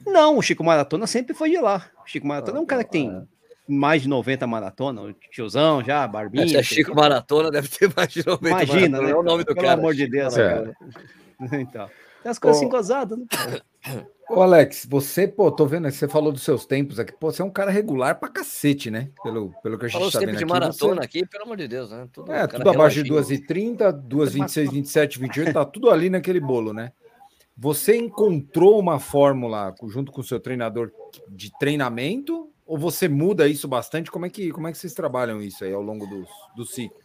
[0.06, 1.86] Não, o Chico Maratona sempre foi de lá.
[2.04, 3.26] O Chico Maratona ah, é um cara que tem
[3.68, 6.48] mais de 90 maratona, o tiozão já, barbinha.
[6.48, 9.10] Se é Chico Maratona, deve ter mais de 90 Imagina, maratona, né?
[9.10, 9.78] É o nome do Pelo cara.
[9.78, 10.36] amor de Deus.
[10.38, 10.72] É.
[11.60, 11.88] então,
[12.22, 13.26] tem as coisas assim gozadas, né?
[14.30, 17.44] Ô, Alex, você, pô, tô vendo, você falou dos seus tempos aqui, pô, você é
[17.44, 19.10] um cara regular pra cacete, né?
[19.22, 20.44] Pelo, pelo que a gente Falou tá vendo de aqui.
[20.44, 21.04] maratona você...
[21.04, 22.06] aqui, pelo amor de Deus, né?
[22.12, 26.92] Tudo, é, tudo abaixo de 2h30, 2h26, 27, 28, tá tudo ali naquele bolo, né?
[27.56, 30.92] Você encontrou uma fórmula junto com o seu treinador
[31.28, 34.10] de treinamento ou você muda isso bastante?
[34.10, 37.02] Como é que, como é que vocês trabalham isso aí ao longo dos, dos ciclos?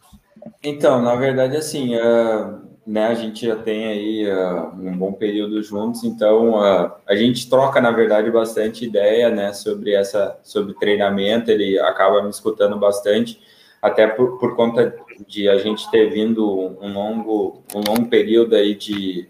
[0.62, 5.62] Então, na verdade, assim, uh, né, a gente já tem aí uh, um bom período
[5.62, 11.50] juntos, então uh, a gente troca, na verdade, bastante ideia, né, sobre essa, sobre treinamento,
[11.50, 13.40] ele acaba me escutando bastante,
[13.80, 14.94] até por, por conta
[15.26, 16.46] de a gente ter vindo
[16.78, 19.28] um longo, um longo período aí de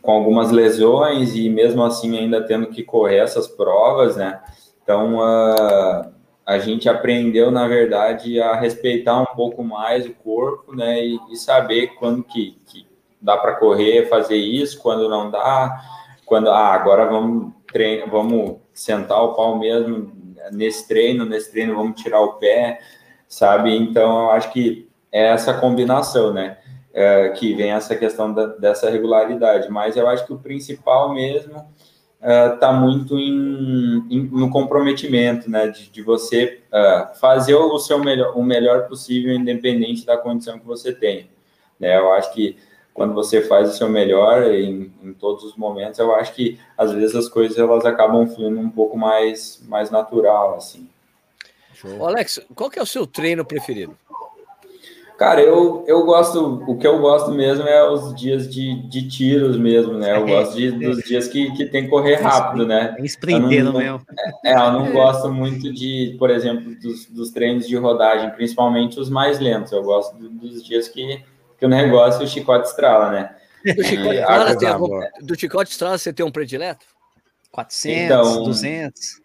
[0.00, 4.40] com algumas lesões e mesmo assim ainda tendo que correr essas provas, né,
[4.82, 6.12] então, uh,
[6.44, 11.36] a gente aprendeu, na verdade, a respeitar um pouco mais o corpo, né, e, e
[11.36, 12.86] saber quando que, que
[13.20, 15.80] dá para correr, fazer isso, quando não dá,
[16.26, 20.12] quando, ah, agora vamos treinar, vamos sentar o pau mesmo
[20.50, 22.80] nesse treino, nesse treino vamos tirar o pé,
[23.28, 23.76] sabe?
[23.76, 26.58] Então, eu acho que é essa combinação, né,
[26.92, 31.64] é, que vem essa questão da, dessa regularidade, mas eu acho que o principal mesmo
[32.22, 37.98] está uh, muito em, em, no comprometimento, né, de, de você uh, fazer o seu
[37.98, 41.28] melhor, o melhor possível, independente da condição que você tem.
[41.80, 41.98] Né?
[41.98, 42.56] Eu acho que
[42.94, 46.92] quando você faz o seu melhor em, em todos os momentos, eu acho que às
[46.92, 50.88] vezes as coisas elas acabam fluindo um pouco mais, mais natural, assim.
[51.74, 52.06] Show.
[52.06, 53.96] Alex, qual que é o seu treino preferido?
[55.22, 59.56] Cara, eu, eu gosto, o que eu gosto mesmo é os dias de, de tiros
[59.56, 60.16] mesmo, né?
[60.16, 62.96] Eu gosto de, dos dias que, que tem que correr rápido, né?
[63.04, 64.04] Sprintando mesmo.
[64.44, 69.08] É, eu não gosto muito de, por exemplo, dos, dos treinos de rodagem, principalmente os
[69.08, 69.70] mais lentos.
[69.70, 71.22] Eu gosto dos dias que,
[71.56, 73.36] que o negócio, o chicote estrala, né?
[73.64, 76.84] Do chicote, estrala, tem, do chicote estrala você tem um predileto?
[77.52, 79.21] 400, então, 200.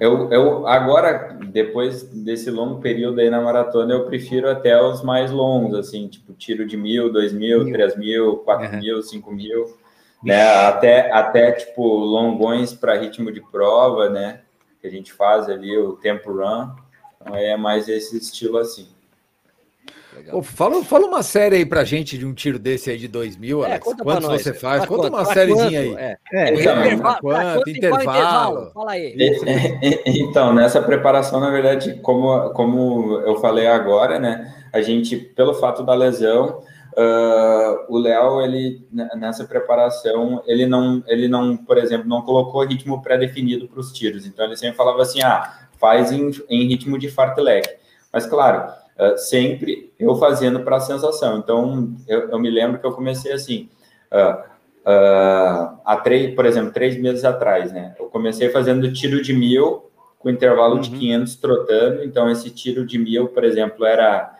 [0.00, 5.30] Eu, eu agora, depois desse longo período aí na maratona, eu prefiro até os mais
[5.30, 7.72] longos, assim, tipo tiro de mil, dois mil, mil.
[7.74, 8.80] três mil, quatro uhum.
[8.80, 9.76] mil, cinco mil,
[10.24, 10.42] né?
[10.66, 14.40] Até, até tipo longões para ritmo de prova, né?
[14.80, 16.70] Que a gente faz ali o tempo run.
[17.20, 18.88] Então é mais esse estilo assim.
[20.30, 23.62] Pô, fala, fala uma série aí pra gente de um tiro desse aí de 2000,
[23.62, 23.84] é, Alex.
[24.02, 24.80] Quantos você faz?
[24.80, 25.94] Pra conta quanto, uma sériezinha aí.
[25.94, 28.02] É, é, então, intervalo, quanto, intervalo.
[28.02, 28.70] intervalo.
[28.72, 29.16] Fala aí.
[30.06, 34.54] Então, nessa preparação, na verdade, como, como eu falei agora, né?
[34.72, 36.62] A gente, pelo fato da lesão,
[36.98, 43.02] Uh, o Léo, ele nessa preparação, ele não, ele não, por exemplo, não colocou ritmo
[43.02, 44.24] pré-definido para os tiros.
[44.24, 47.68] Então ele sempre falava assim, ah, faz em, em ritmo de fartlek.
[48.10, 51.38] Mas claro, uh, sempre eu fazendo para a sensação.
[51.38, 53.68] Então eu, eu, me lembro que eu comecei assim,
[54.12, 57.94] uh, há três, por exemplo, três meses atrás, né?
[57.98, 59.86] Eu comecei fazendo tiro de mil
[60.18, 60.80] com intervalo uhum.
[60.80, 62.04] de 500 trotando.
[62.04, 64.34] Então esse tiro de mil, por exemplo, era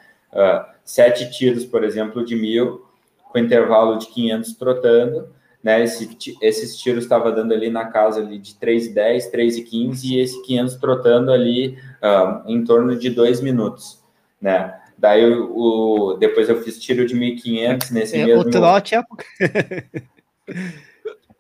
[0.84, 2.86] sete tiros, por exemplo, de mil,
[3.30, 5.28] com intervalo de 500 trotando,
[5.62, 5.82] né?
[5.82, 10.76] Esse, esses tiros estava dando ali na casa ali de 3,10, 3,15 e esse 500
[10.76, 14.00] trotando ali uh, em torno de dois minutos,
[14.46, 14.78] né?
[14.96, 18.42] Daí o, depois eu fiz tiro de 1.500 nesse é, mesmo...
[18.42, 19.00] O trote é...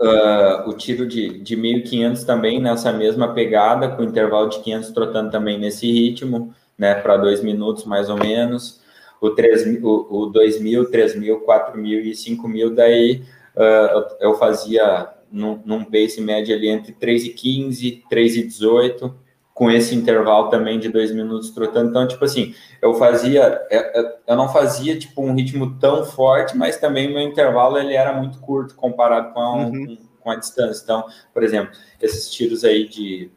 [0.00, 5.30] Uh, o tiro de, de 1.500 também nessa mesma pegada, com intervalo de 500 trotando
[5.30, 8.84] também nesse ritmo, né, para dois minutos mais ou menos.
[9.20, 13.22] O, 3, o, o 2.000, 3.000, 4.000 e 5.000, daí
[13.54, 19.14] uh, eu fazia num, num pace médio ali entre 3,15, 3,18,
[19.56, 21.88] com esse intervalo também de dois minutos trotando.
[21.88, 26.54] Então, tipo assim, eu fazia, é, é, eu não fazia tipo um ritmo tão forte,
[26.54, 29.96] mas também o meu intervalo ele era muito curto comparado com a, uhum.
[30.20, 30.82] com a distância.
[30.84, 33.30] Então, por exemplo, esses tiros aí de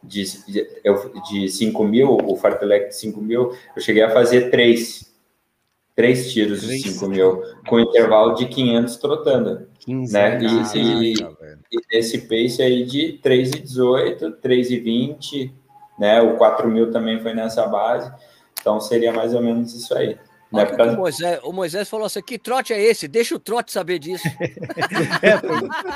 [0.00, 0.68] de, de,
[1.28, 5.12] de 5 mil, o fartlek de 5 mil, eu cheguei a fazer três
[5.96, 9.66] três tiros de 5 mil, com intervalo de 500 trotando.
[9.80, 10.38] 15, né?
[10.40, 15.52] E, e, e, esse pace aí de 3,18, 3,20,
[15.98, 16.20] né?
[16.20, 18.12] O 4 mil também foi nessa base.
[18.60, 20.18] Então seria mais ou menos isso aí.
[20.52, 20.64] Né?
[20.66, 20.92] Pra...
[20.92, 23.08] O, Moisés, o, Moisés, falou assim: que trote é esse?
[23.08, 24.26] Deixa o trote saber disso.
[25.20, 25.36] é,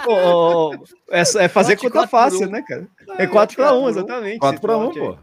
[0.05, 0.75] pô,
[1.11, 2.89] é, é, fazer trote conta fácil, né, cara?
[3.19, 4.39] É 4 para 1, exatamente.
[4.39, 5.19] 4 para 1, pô.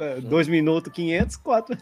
[0.00, 1.76] É, dois minutos, 500, quatro.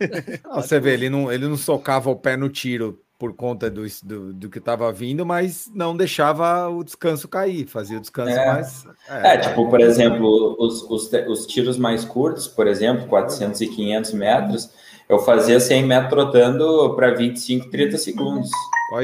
[0.54, 4.32] você vê, ele não, ele não socava o pé no tiro por conta do, do,
[4.34, 8.46] do que estava vindo, mas não deixava o descanso cair, fazia o descanso é.
[8.46, 8.86] mais.
[9.08, 13.68] É, é, tipo, por exemplo, os, os, os tiros mais curtos, por exemplo, 400 e
[13.68, 14.70] 500 metros,
[15.08, 18.50] eu fazia 100 metros trotando para 25, 30 segundos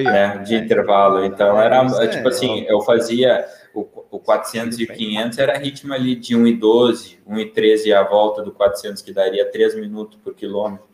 [0.04, 1.24] né, de intervalo.
[1.24, 6.36] Então, era tipo assim, eu fazia o, o 400 e 500 era ritmo ali de
[6.36, 10.86] 1,12, 1,13 a volta do 400, que daria 3 minutos por quilômetro.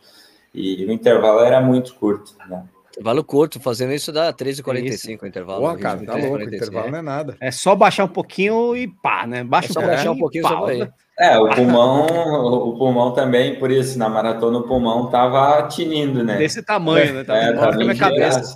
[0.54, 2.64] E o intervalo era muito curto, né?
[2.98, 5.60] Intervalo curto, fazendo isso dá 13,45 o intervalo.
[5.60, 7.36] Boa, cara, tá louco, o intervalo não é nada.
[7.40, 9.44] É só baixar um pouquinho e pá, né?
[9.44, 10.90] Baixa é só um baixar um pouquinho pá, né?
[11.16, 16.38] É, o pulmão, o pulmão também, por isso, na maratona o pulmão tava tinindo, né?
[16.38, 17.24] Desse tamanho, né?
[17.24, 18.54] Tava é, tá na minha cabeça.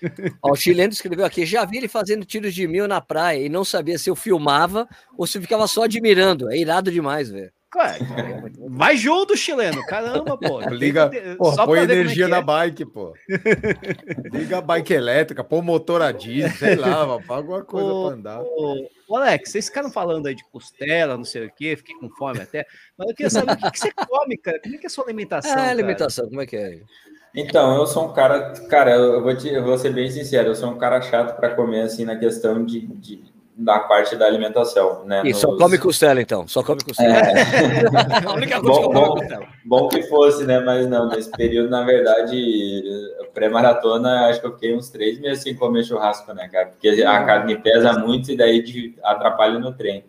[0.42, 3.48] Ó, o chileno escreveu aqui: já vi ele fazendo tiros de mil na praia e
[3.48, 4.86] não sabia se eu filmava
[5.16, 6.50] ou se ficava só admirando.
[6.50, 7.50] É irado demais, velho.
[8.70, 9.84] Vai junto, chileno.
[9.86, 10.60] Caramba, pô.
[10.70, 12.42] Liga, pô, põe é energia é na é.
[12.42, 13.12] bike, pô.
[14.32, 18.16] Liga a bike elétrica, põe motor a diesel, sei lá, paga alguma coisa ô, pra
[18.16, 18.40] andar.
[18.40, 22.08] Ô, ô, Alex, vocês ficaram falando aí de costela, não sei o quê, fiquei com
[22.08, 22.64] fome até.
[22.96, 24.58] Mas eu queria saber o que, que você come, cara.
[24.60, 25.58] Como é que é a sua alimentação?
[25.58, 26.30] É, alimentação, cara?
[26.30, 26.80] como é que é?
[27.34, 30.54] Então, eu sou um cara, cara, eu vou, te, eu vou ser bem sincero, eu
[30.54, 33.22] sou um cara chato para comer assim na questão de, de,
[33.58, 35.22] da parte da alimentação, né?
[35.24, 35.38] E Nos...
[35.38, 37.16] só come costela então, só come costela.
[37.16, 38.22] É.
[38.24, 39.46] a única coisa bom, que eu bom, costela.
[39.64, 40.60] Bom que fosse, né?
[40.60, 42.82] Mas não, nesse período, na verdade,
[43.34, 46.68] pré-maratona, acho que eu fiquei uns três meses sem comer churrasco, né, cara?
[46.68, 50.04] Porque a carne pesa muito e daí atrapalha no treino.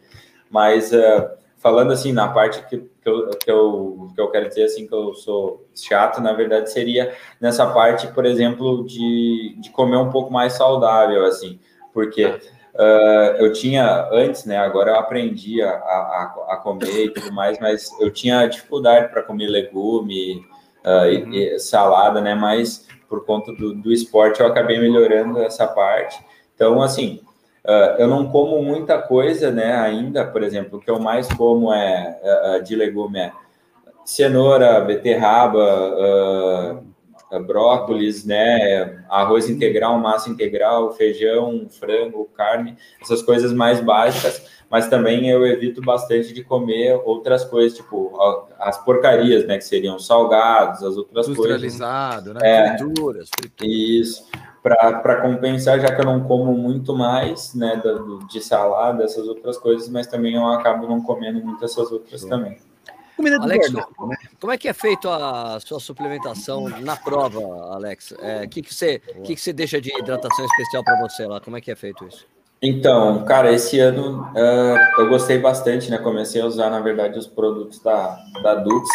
[0.47, 4.65] Mas uh, falando assim, na parte que, que, eu, que, eu, que eu quero dizer
[4.65, 9.97] assim, que eu sou chato, na verdade, seria nessa parte, por exemplo, de, de comer
[9.97, 11.59] um pouco mais saudável, assim,
[11.91, 12.39] porque
[12.79, 17.59] uh, eu tinha antes, né, agora eu aprendi a, a, a, comer e tudo mais,
[17.59, 20.45] mas eu tinha dificuldade para comer legume
[20.85, 21.33] uh, uhum.
[21.33, 26.23] e, e, salada, né, mas por conta do, do esporte eu acabei melhorando essa parte.
[26.55, 27.21] Então, assim,
[27.61, 31.73] Uh, eu não como muita coisa, né, ainda, por exemplo, o que eu mais como
[31.73, 33.33] é uh, de legume é
[34.05, 36.81] cenoura, beterraba,
[37.37, 45.29] brócolis, né, arroz integral, massa integral, feijão, frango, carne, essas coisas mais básicas, mas também
[45.29, 48.17] eu evito bastante de comer outras coisas, tipo
[48.57, 51.45] as porcarias, né, que seriam salgados, as outras coisas.
[51.45, 53.71] Industrializado, né, é, frituras, frituras.
[53.71, 54.27] Isso.
[54.61, 57.81] Para compensar, já que eu não como muito mais, né,
[58.29, 62.57] de salada, essas outras coisas, mas também eu acabo não comendo muitas essas outras também.
[63.19, 63.83] Comida do Alex, né?
[64.39, 67.37] como é que é feito a sua suplementação na prova,
[67.73, 68.11] Alex?
[68.11, 71.41] O é, que, que, você, que, que você deixa de hidratação especial para você lá?
[71.41, 72.25] Como é que é feito isso?
[72.61, 75.97] Então, cara, esse ano uh, eu gostei bastante, né?
[75.97, 78.87] Comecei a usar, na verdade, os produtos da, da Dux,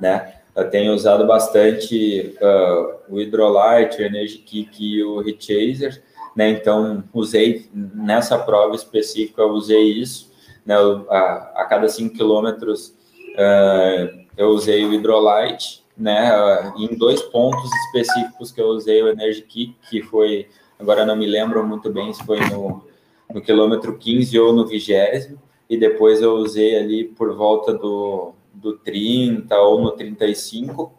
[0.00, 0.36] né?
[0.56, 6.02] eu tenho usado bastante uh, o Hydrolyte, o Energy Kick e o Rechaser,
[6.34, 6.48] né?
[6.48, 10.32] Então, usei nessa prova específica, eu usei isso,
[10.64, 10.76] né?
[11.10, 12.98] a, a cada 5 quilômetros
[13.40, 16.32] uh, eu usei o Hydrolyte, né?
[16.32, 21.16] Uh, em dois pontos específicos que eu usei o Energy Kick, que foi, agora não
[21.16, 22.84] me lembro muito bem se foi no,
[23.32, 28.76] no quilômetro 15 ou no vigésimo, e depois eu usei ali por volta do, do
[28.78, 30.92] 30 ou no 35,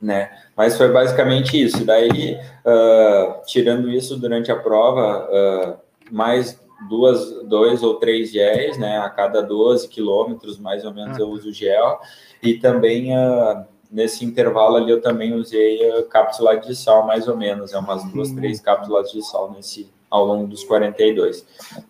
[0.00, 0.30] né?
[0.56, 1.84] Mas foi basicamente isso.
[1.84, 8.98] Daí, uh, tirando isso durante a prova, uh, mais duas, dois ou três géis, né?
[8.98, 12.00] A cada 12 quilômetros, mais ou menos, eu uso gel.
[12.42, 17.36] E também, uh, nesse intervalo ali, eu também usei a cápsula de sal, mais ou
[17.36, 17.72] menos.
[17.72, 18.36] É umas duas, uhum.
[18.36, 21.46] três cápsulas de sal nesse, ao longo dos 42.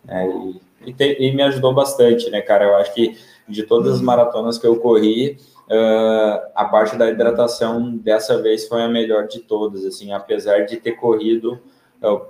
[0.08, 2.64] É, e, e, te, e me ajudou bastante, né, cara?
[2.64, 3.16] Eu acho que
[3.48, 5.38] de todas as maratonas que eu corri,
[5.68, 10.76] uh, a parte da hidratação dessa vez foi a melhor de todas, assim, apesar de
[10.76, 11.60] ter corrido uh,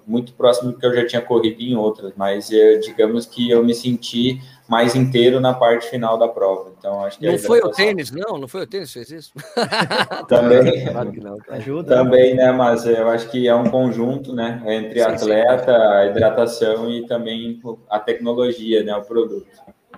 [0.07, 3.65] muito próximo do que eu já tinha corrido em outras, mas uh, digamos que eu
[3.65, 6.73] me senti mais inteiro na parte final da prova.
[6.79, 9.33] Então acho que não foi o tênis, não, não foi o tênis que fez isso.
[10.29, 10.87] também,
[11.49, 11.97] ajuda.
[11.97, 12.51] Também, né?
[12.53, 15.87] Mas eu acho que é um conjunto, né, entre sim, atleta, sim.
[15.87, 19.47] a hidratação e também a tecnologia, né, o produto.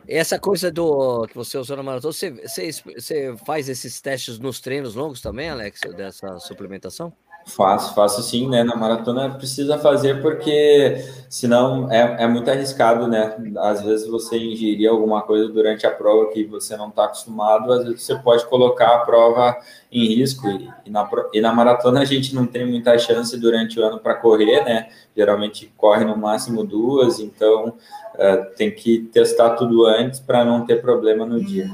[0.08, 4.60] Essa coisa do que você usou na maratona, você, você, você faz esses testes nos
[4.60, 7.12] treinos longos também, Alex, dessa suplementação?
[7.46, 8.64] Faço, faço sim, né?
[8.64, 10.96] Na maratona precisa fazer porque
[11.30, 13.36] senão é, é muito arriscado, né?
[13.58, 17.84] Às vezes você ingerir alguma coisa durante a prova que você não está acostumado, às
[17.84, 19.56] vezes você pode colocar a prova
[19.92, 20.48] em risco.
[20.48, 24.00] E, e, na, e na maratona a gente não tem muita chance durante o ano
[24.00, 24.88] para correr, né?
[25.16, 30.82] Geralmente corre no máximo duas, então uh, tem que testar tudo antes para não ter
[30.82, 31.70] problema no dia.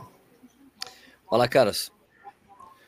[1.30, 1.90] Olá, caras.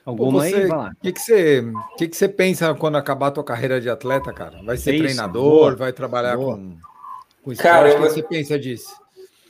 [0.04, 0.70] Alguma você, aí?
[0.70, 1.64] O que, que, você,
[1.96, 4.60] que, que você pensa quando acabar a tua carreira de atleta, cara?
[4.62, 5.42] Vai ser Isso, treinador?
[5.42, 5.76] Boa.
[5.76, 6.56] Vai trabalhar boa.
[6.56, 6.76] com,
[7.42, 7.62] com esporte?
[7.62, 8.94] Cara, eu, o que você pensa disso?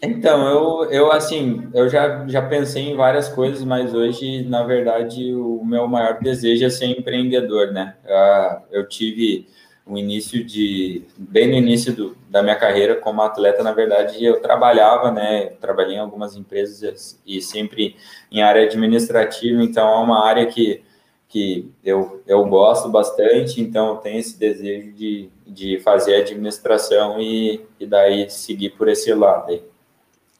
[0.00, 5.34] Então, eu, eu assim, eu já, já pensei em várias coisas, mas hoje, na verdade,
[5.34, 7.96] o meu maior desejo é ser empreendedor, né?
[8.04, 9.48] Uh, eu tive
[9.86, 14.40] o início de bem no início do, da minha carreira como atleta na verdade eu
[14.40, 17.96] trabalhava né trabalhei em algumas empresas e sempre
[18.30, 20.82] em área administrativa então é uma área que
[21.28, 27.60] que eu, eu gosto bastante então eu tenho esse desejo de, de fazer administração e,
[27.78, 29.62] e daí seguir por esse lado aí.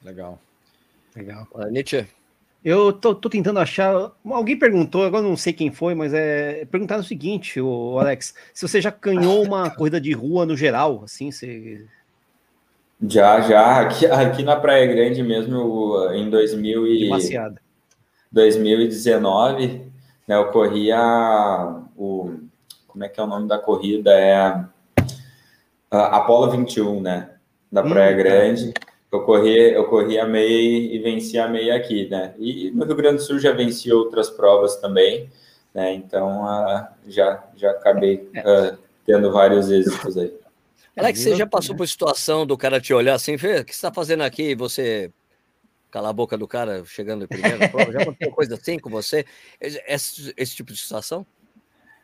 [0.03, 0.39] legal.
[1.13, 1.47] Legal.
[1.69, 2.07] Nietzsche
[2.65, 4.11] eu tô, tô, tentando achar.
[4.25, 8.67] Alguém perguntou, agora não sei quem foi, mas é perguntar o seguinte, o Alex, se
[8.67, 11.85] você já ganhou uma corrida de rua no geral, assim, você.
[13.07, 13.81] Já, já.
[13.81, 17.09] Aqui, aqui na Praia Grande mesmo, em 2000 e...
[18.31, 19.83] 2019,
[20.27, 20.97] né, eu corria
[21.95, 22.33] o.
[22.87, 24.11] Como é que é o nome da corrida?
[24.11, 24.35] É
[25.91, 27.29] a Apolo 21, né?
[27.71, 28.73] Da Praia hum, Grande.
[28.73, 32.33] Tá eu corri, eu corri a meia e venci a meia aqui, né?
[32.37, 35.29] E no Rio Grande do Sul já venci outras provas também,
[35.73, 35.93] né?
[35.93, 40.33] Então uh, já, já acabei uh, tendo vários êxitos aí.
[40.97, 43.91] Alex, você já passou por situação do cara te olhar assim, o que você está
[43.91, 44.51] fazendo aqui?
[44.51, 45.11] E você
[45.91, 47.91] calar a boca do cara chegando em primeira prova?
[47.91, 49.25] Já aconteceu coisa assim com você?
[49.59, 51.25] Esse, esse tipo de situação?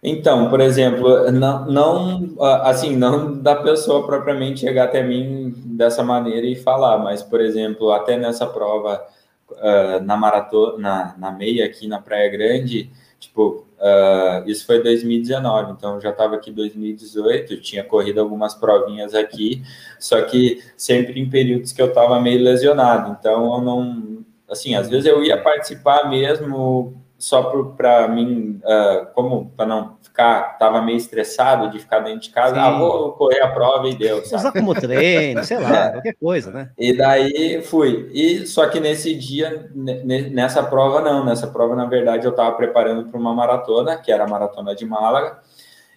[0.03, 6.47] Então, por exemplo, não, não, assim, não da pessoa propriamente chegar até mim dessa maneira
[6.47, 9.05] e falar, mas, por exemplo, até nessa prova
[9.51, 12.89] uh, na maratona, na, meia aqui na Praia Grande,
[13.19, 19.61] tipo, uh, isso foi 2019, então já estava aqui 2018, tinha corrido algumas provinhas aqui,
[19.99, 24.89] só que sempre em períodos que eu estava meio lesionado, então eu não, assim, às
[24.89, 27.43] vezes eu ia participar mesmo só
[27.77, 32.59] para mim, uh, como para não ficar, tava meio estressado de ficar dentro de casa,
[32.59, 34.25] ah, vou correr a prova e deu.
[34.25, 34.41] Sabe?
[34.41, 35.91] Usar como treino, sei lá, é.
[35.91, 36.71] qualquer coisa, né?
[36.75, 38.09] E daí fui.
[38.11, 43.07] E só que nesse dia, nessa prova não, nessa prova na verdade eu estava preparando
[43.07, 45.39] para uma maratona, que era a maratona de Málaga.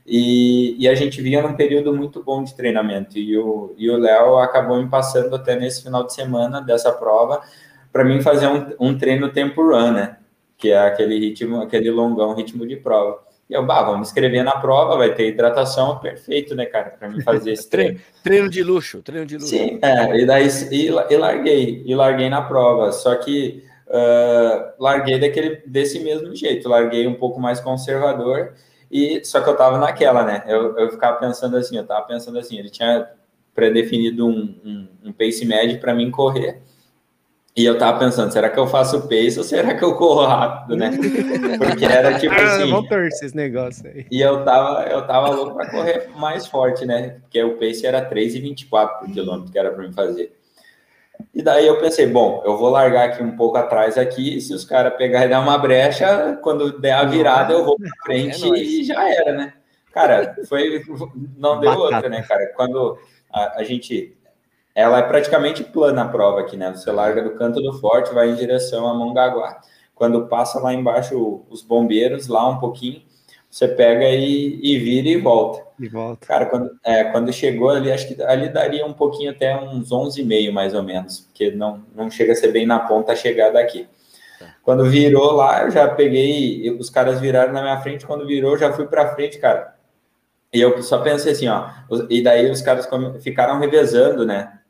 [0.07, 3.19] E, e, a gente vinha num período muito bom de treinamento.
[3.19, 7.41] E o e o Léo acabou me passando até nesse final de semana dessa prova
[7.91, 10.17] para mim fazer um, um treino tempo run, né?
[10.65, 13.23] Que é aquele ritmo, aquele longão ritmo de prova.
[13.51, 17.21] E eu, bah, vamos escrever na prova, vai ter hidratação, perfeito, né, cara, para mim
[17.21, 18.01] fazer esse treino.
[18.23, 19.49] treino de luxo, treino de luxo.
[19.49, 25.19] Sim, é, e daí e, e larguei, e larguei na prova, só que uh, larguei
[25.19, 28.55] daquele, desse mesmo jeito, larguei um pouco mais conservador,
[28.91, 32.39] e só que eu tava naquela, né, eu, eu ficava pensando assim, eu tava pensando
[32.39, 33.07] assim, ele tinha
[33.55, 36.63] pré-definido um, um, um pace médio para mim correr,
[37.57, 40.77] E eu tava pensando, será que eu faço pace ou será que eu corro rápido,
[40.77, 40.91] né?
[41.57, 42.69] Porque era tipo ah, assim.
[42.69, 44.07] Vamos torcer esse negócio aí.
[44.11, 47.21] E eu tava, eu tava louco para correr mais forte, né?
[47.21, 50.37] Porque o pace era 3,24 por quilômetro que era para mim fazer.
[51.33, 54.65] E daí eu pensei, bom, eu vou largar aqui um pouco atrás aqui, se os
[54.65, 58.59] caras pegarem e dar uma brecha, quando der a virada eu vou para frente é
[58.59, 59.53] e já era, né?
[59.93, 60.83] Cara, foi
[61.37, 61.95] não deu Batata.
[61.95, 62.53] outra, né, cara?
[62.57, 62.99] Quando
[63.33, 64.17] a, a gente
[64.75, 66.73] ela é praticamente plana a prova aqui, né?
[66.75, 69.61] Você larga do canto do forte, vai em direção a Mongaguá.
[69.95, 73.01] Quando passa lá embaixo os bombeiros, lá um pouquinho,
[73.49, 75.65] você pega e, e vira e volta.
[75.79, 76.27] E volta.
[76.27, 80.51] Cara, quando, é, quando chegou ali, acho que ali daria um pouquinho até uns 11,5
[80.51, 83.87] mais ou menos, porque não, não chega a ser bem na ponta a chegada aqui.
[84.41, 84.57] Tá.
[84.61, 88.73] Quando virou lá, eu já peguei, os caras viraram na minha frente, quando virou, já
[88.73, 89.77] fui para frente, cara.
[90.53, 91.69] E eu só pensei assim, ó,
[92.11, 92.89] e daí os caras
[93.21, 94.61] ficaram revezando, né?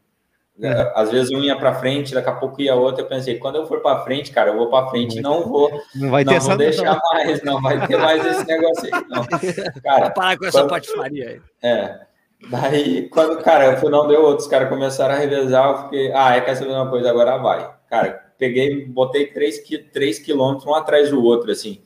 [0.61, 0.93] É.
[0.95, 3.03] Às vezes um ia para frente, daqui a pouco ia outro.
[3.03, 6.11] Eu pensei, quando eu for para frente, cara, eu vou para frente, não vou, não
[6.11, 7.01] vai ter não vou deixar não.
[7.13, 9.27] mais, não vai ter mais esse negócio aí, não.
[9.83, 11.41] Cara, parar com essa patifaria aí.
[11.63, 12.01] É.
[12.51, 16.37] Daí, quando, cara, eu não deu outro, os caras começaram a revezar, eu fiquei, ah,
[16.37, 17.71] é quer saber uma coisa, agora vai.
[17.89, 21.81] Cara, peguei, botei 3, 3 quilômetros um atrás do outro, assim.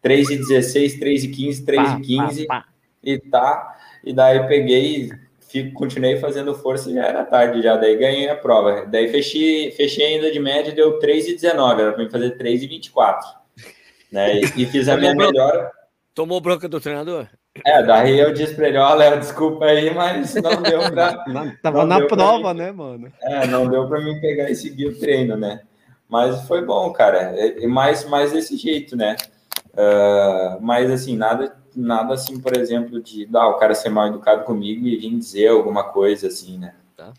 [0.00, 2.66] 3 e 16, 3 e 15, 3 pá, e 15, pá, pá.
[3.02, 3.76] e tá.
[4.04, 5.10] E daí peguei,
[5.52, 8.86] fico, continuei fazendo força já era tarde já, daí ganhei a prova.
[8.86, 13.20] Daí fechei, fechei ainda de média, deu 3,19, era para mim fazer 3,24.
[14.10, 14.40] Né?
[14.40, 15.70] E, e fiz a minha melhor.
[16.14, 17.28] Tomou bronca do treinador?
[17.66, 21.22] É, daí eu disse para ele, ó, Léo, desculpa aí, mas não deu para.
[21.62, 23.12] Tava na prova, né, mano?
[23.20, 25.60] É, não deu para mim pegar e seguir o treino, né?
[26.08, 27.34] Mas foi bom, cara.
[27.58, 29.16] E mais, mais desse jeito, né?
[29.72, 34.44] Uh, mas assim, nada nada assim, por exemplo, de ah, o cara ser mal educado
[34.44, 36.74] comigo e vir dizer alguma coisa assim, né?
[36.96, 37.12] Tá.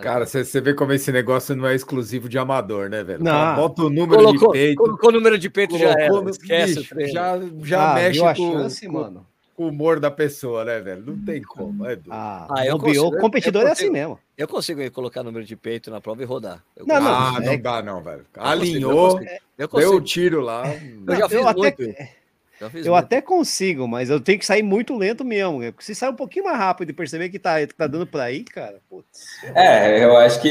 [0.00, 3.22] Cara, você vê como esse negócio não é exclusivo de amador, né, velho?
[3.22, 3.56] Não.
[3.56, 4.76] Bota o número colocou, de peito.
[4.82, 6.30] Colocou o número de peito já era.
[6.30, 9.26] Esquece bicho, Já, já ah, mexe com, chance, com, mano.
[9.54, 11.04] com o humor da pessoa, né, velho?
[11.04, 11.86] Não tem como.
[11.86, 14.18] É ah, ah, eu consigo, o competidor eu consigo, é assim mesmo.
[14.38, 16.64] Eu consigo colocar número de peito na prova e rodar.
[16.74, 18.24] Eu não, não, ah, não dá, não, velho.
[18.38, 19.20] Alinhou,
[19.58, 20.64] deu o tiro lá.
[21.06, 21.82] Eu já fiz eu muito.
[21.82, 22.23] Até...
[22.60, 22.94] Eu muito.
[22.94, 25.60] até consigo, mas eu tenho que sair muito lento mesmo.
[25.72, 28.30] Porque se sair um pouquinho mais rápido e perceber que tá, que tá dando para
[28.30, 29.42] ir, cara, putz.
[29.54, 30.48] É, eu acho que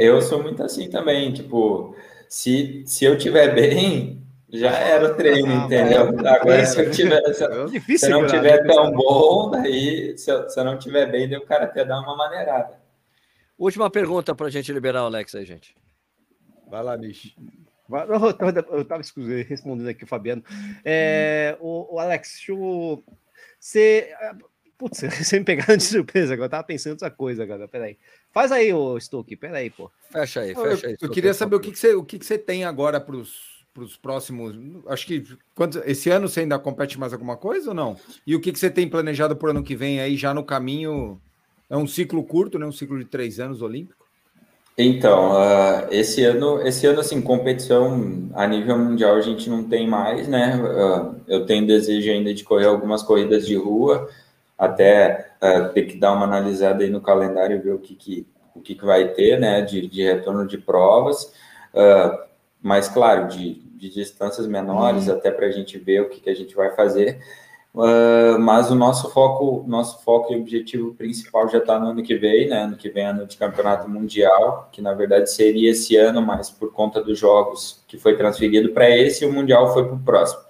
[0.00, 1.32] eu sou muito assim também.
[1.32, 1.94] Tipo,
[2.28, 4.22] se, se eu tiver bem,
[4.52, 6.08] já era o treino, ah, entendeu?
[6.26, 10.58] Agora, se eu tiver, se, é se não tiver tão bom, daí, se eu, se
[10.58, 12.78] eu não tiver bem, daí o cara até dá uma maneirada.
[13.58, 15.74] Última pergunta para a gente liberar o Alex aí, gente.
[16.68, 17.34] Vai lá, Nish.
[18.70, 19.02] Eu estava
[19.48, 20.42] respondendo aqui o Fabiano.
[20.84, 23.02] É, o, o, Alex, deixa eu.
[23.58, 24.08] Você.
[24.78, 26.46] Putz, você me pegaram de surpresa agora.
[26.46, 27.68] Eu tava pensando outra coisa agora.
[27.68, 27.98] Peraí.
[28.32, 29.34] Faz aí, o Stuck.
[29.36, 29.90] Peraí, pô.
[30.10, 30.96] Fecha aí, fecha aí.
[31.00, 33.16] Eu, eu queria saber o que, que, você, o que, que você tem agora para
[33.16, 34.54] os próximos.
[34.86, 35.24] Acho que
[35.54, 37.96] quantos, esse ano você ainda compete mais alguma coisa ou não?
[38.26, 40.44] E o que, que você tem planejado para o ano que vem aí, já no
[40.44, 41.20] caminho?
[41.68, 42.66] É um ciclo curto, né?
[42.66, 43.99] Um ciclo de três anos olímpico?
[44.82, 49.86] Então, uh, esse ano, esse ano, assim, competição a nível mundial a gente não tem
[49.86, 50.56] mais, né?
[50.56, 54.08] Uh, eu tenho desejo ainda de correr algumas corridas de rua,
[54.56, 58.26] até uh, ter que dar uma analisada aí no calendário e ver o que, que,
[58.54, 59.60] o que, que vai ter, né?
[59.60, 61.30] De, de retorno de provas,
[62.62, 65.14] mas, claro, de, de distâncias menores, uhum.
[65.14, 67.20] até para a gente ver o que, que a gente vai fazer.
[67.72, 72.16] Uh, mas o nosso foco, nosso foco e objetivo principal já está no ano que
[72.16, 72.64] vem, né?
[72.64, 76.50] Ano que vem é ano de campeonato mundial, que na verdade seria esse ano, mas
[76.50, 80.40] por conta dos jogos que foi transferido para esse, o mundial foi para o próximo.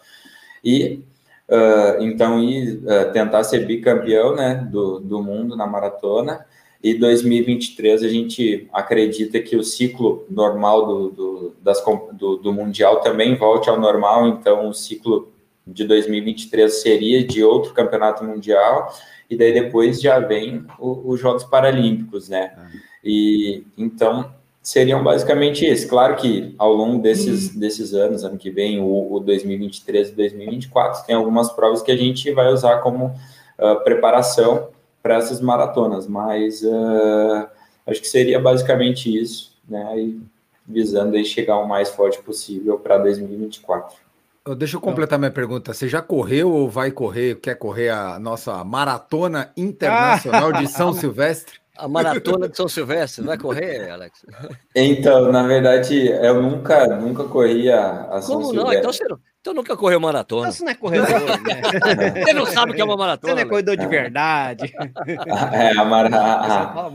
[0.64, 1.05] E
[1.47, 4.55] uh, então uh, tentar ser bicampeão, né?
[4.71, 6.47] Do, do mundo na maratona.
[6.83, 13.03] E 2023 a gente acredita que o ciclo normal do, do, das, do, do mundial
[13.03, 15.31] também volte ao normal, então o ciclo
[15.67, 18.93] de 2023 seria de outro campeonato mundial,
[19.29, 22.53] e daí depois já vem os Jogos Paralímpicos, né?
[23.05, 24.33] E então
[24.63, 25.89] seriam basicamente isso.
[25.89, 27.61] Claro que ao longo desses, uhum.
[27.61, 31.97] desses anos, ano que vem, o, o 2023 e 2024, tem algumas provas que a
[31.97, 34.68] gente vai usar como uh, preparação
[35.03, 37.49] para essas maratonas, mas uh,
[37.87, 39.99] acho que seria basicamente isso, né?
[39.99, 40.21] E
[40.67, 43.97] visando aí chegar o mais forte possível para 2024.
[44.57, 45.75] Deixa eu completar minha pergunta.
[45.75, 51.59] Você já correu ou vai correr, quer correr a nossa maratona internacional de São Silvestre?
[51.81, 54.25] A maratona de São Silvestre, vai correr, Alex?
[54.75, 58.75] Então, na verdade, eu nunca, nunca corri a, a São Como Silvestre.
[58.75, 58.79] não?
[58.79, 59.05] Então você,
[59.41, 60.53] Então nunca correu maratona.
[60.53, 62.21] Você não é corredor, né?
[62.23, 63.33] Você não sabe o que é uma maratona.
[63.33, 64.73] Você não é corredor de verdade.
[65.53, 66.91] É, a, Mara, a,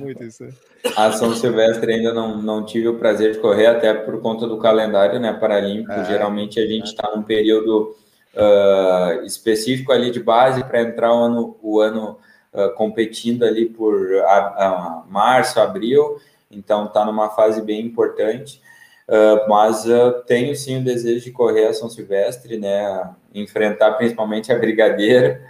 [0.95, 4.59] a, São Silvestre ainda não, não tive o prazer de correr, até por conta do
[4.59, 5.91] calendário né, paralímpico.
[5.91, 7.95] É, Geralmente a gente está num período
[8.35, 12.19] uh, específico ali de base para entrar o ano, o ano
[12.55, 16.17] uh, competindo ali por a, março, abril.
[16.49, 18.61] Então está numa fase bem importante.
[19.07, 23.13] Uh, mas uh, tenho sim o desejo de correr a São Silvestre, né?
[23.33, 25.43] Enfrentar principalmente a Brigadeira,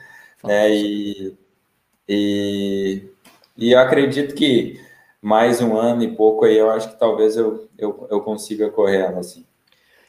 [0.43, 0.69] né?
[0.71, 1.33] E,
[2.07, 3.03] e,
[3.57, 4.83] e eu acredito que
[5.21, 8.97] mais um ano e pouco aí, eu acho que talvez eu, eu, eu consiga correr
[8.97, 9.45] ela assim.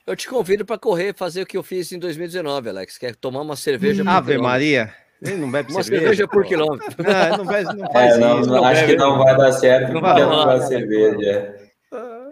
[0.07, 3.15] Eu te convido para correr, fazer o que eu fiz em 2019, Alex, que é
[3.15, 4.03] tomar uma cerveja.
[4.03, 4.95] Hum, Ave Maria.
[5.23, 7.03] Ele não bebe uma cerveja, cerveja por quilômetro.
[7.03, 8.51] Não, não, faz, não faz é, não, isso.
[8.51, 11.67] Não acho bebe, que não vai dar certo não porque vai, não vai cerveja.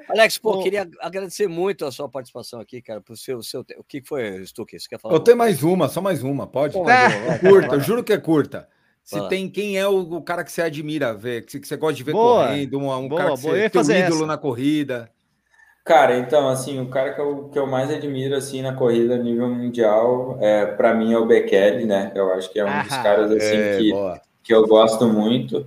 [0.09, 3.85] Alex, pô, Bom, queria agradecer muito a sua participação aqui, cara, pro seu, seu o
[3.85, 4.79] que foi, Stuque?
[4.79, 5.15] Você quer falar?
[5.15, 6.75] Eu tenho mais uma, só mais uma, pode?
[6.75, 7.39] Pô, é.
[7.39, 8.69] curta, eu juro que é curta.
[9.03, 9.29] Se Fala.
[9.29, 12.03] tem quem é o, o, cara que você admira ver, que, que você gosta de
[12.03, 14.27] ver boa, correndo, um, um boa, cara que boa, você tem um ídolo essa.
[14.27, 15.11] na corrida.
[15.85, 19.19] Cara, então, assim, o cara que eu, que eu mais admiro, assim, na corrida a
[19.19, 22.11] nível mundial, é, para mim é o Bekele, né?
[22.15, 23.93] Eu acho que é um ah, dos caras, assim, é, que,
[24.45, 25.67] que eu gosto muito.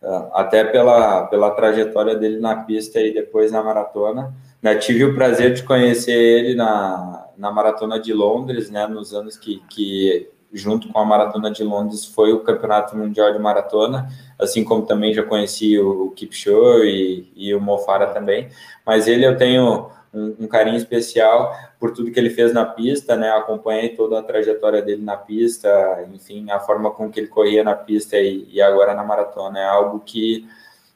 [0.00, 4.32] Ah, até pela, pela trajetória dele na pista e depois na maratona.
[4.62, 4.76] Né?
[4.76, 8.86] Tive o prazer de conhecer ele na, na maratona de Londres, né?
[8.86, 13.38] nos anos que, que, junto com a maratona de Londres, foi o campeonato mundial de
[13.38, 14.08] maratona,
[14.38, 18.48] assim como também já conheci o, o Kipchoge e, e o Mofara também.
[18.84, 23.16] Mas ele eu tenho um, um, carinho especial por tudo que ele fez na pista,
[23.16, 23.30] né?
[23.30, 25.68] Acompanhei toda a trajetória dele na pista,
[26.12, 29.58] enfim, a forma com que ele corria na pista e, e agora na maratona.
[29.58, 30.48] É algo que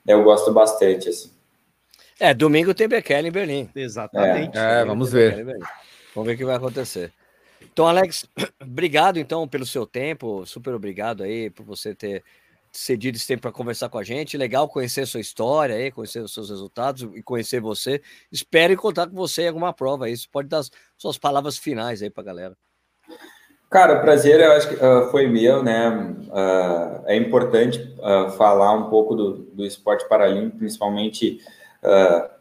[0.06, 1.30] eu gosto bastante, assim.
[2.18, 3.70] É, domingo tem Bekele em Berlim.
[3.74, 4.56] Exatamente.
[4.56, 5.44] É, é vamos ver.
[6.14, 7.12] Vamos ver o que vai acontecer.
[7.72, 8.26] Então, Alex,
[8.60, 12.22] obrigado então pelo seu tempo, super obrigado aí por você ter
[12.72, 14.36] cedido esse tempo para conversar com a gente.
[14.36, 18.00] Legal conhecer sua história aí, conhecer os seus resultados e conhecer você.
[18.30, 20.16] Espero contar com você em alguma prova aí.
[20.16, 20.62] Você pode dar
[20.96, 22.56] suas palavras finais aí para a galera.
[23.68, 25.88] Cara, prazer eu acho que uh, foi meu, né?
[26.28, 31.40] Uh, é importante uh, falar um pouco do, do esporte paralímpico, principalmente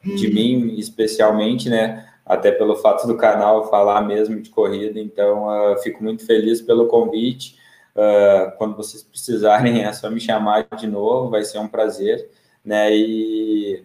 [0.04, 0.34] de hum.
[0.34, 2.09] mim, especialmente, né?
[2.30, 5.00] Até pelo fato do canal falar mesmo de corrida.
[5.00, 5.48] Então,
[5.82, 7.58] fico muito feliz pelo convite.
[7.96, 12.30] Uh, quando vocês precisarem, é só me chamar de novo, vai ser um prazer,
[12.64, 12.96] né?
[12.96, 13.84] E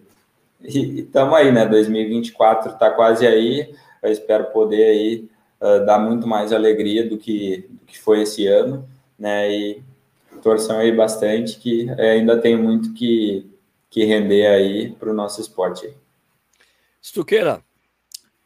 [0.63, 1.65] estamos aí, né?
[1.65, 7.67] 2024 está quase aí, eu espero poder aí uh, dar muito mais alegria do que,
[7.69, 9.51] do que foi esse ano, né?
[9.51, 9.83] E
[10.41, 13.49] torçam aí bastante, que ainda tem muito que,
[13.89, 15.91] que render aí para o nosso esporte.
[17.01, 17.61] Estuqueira.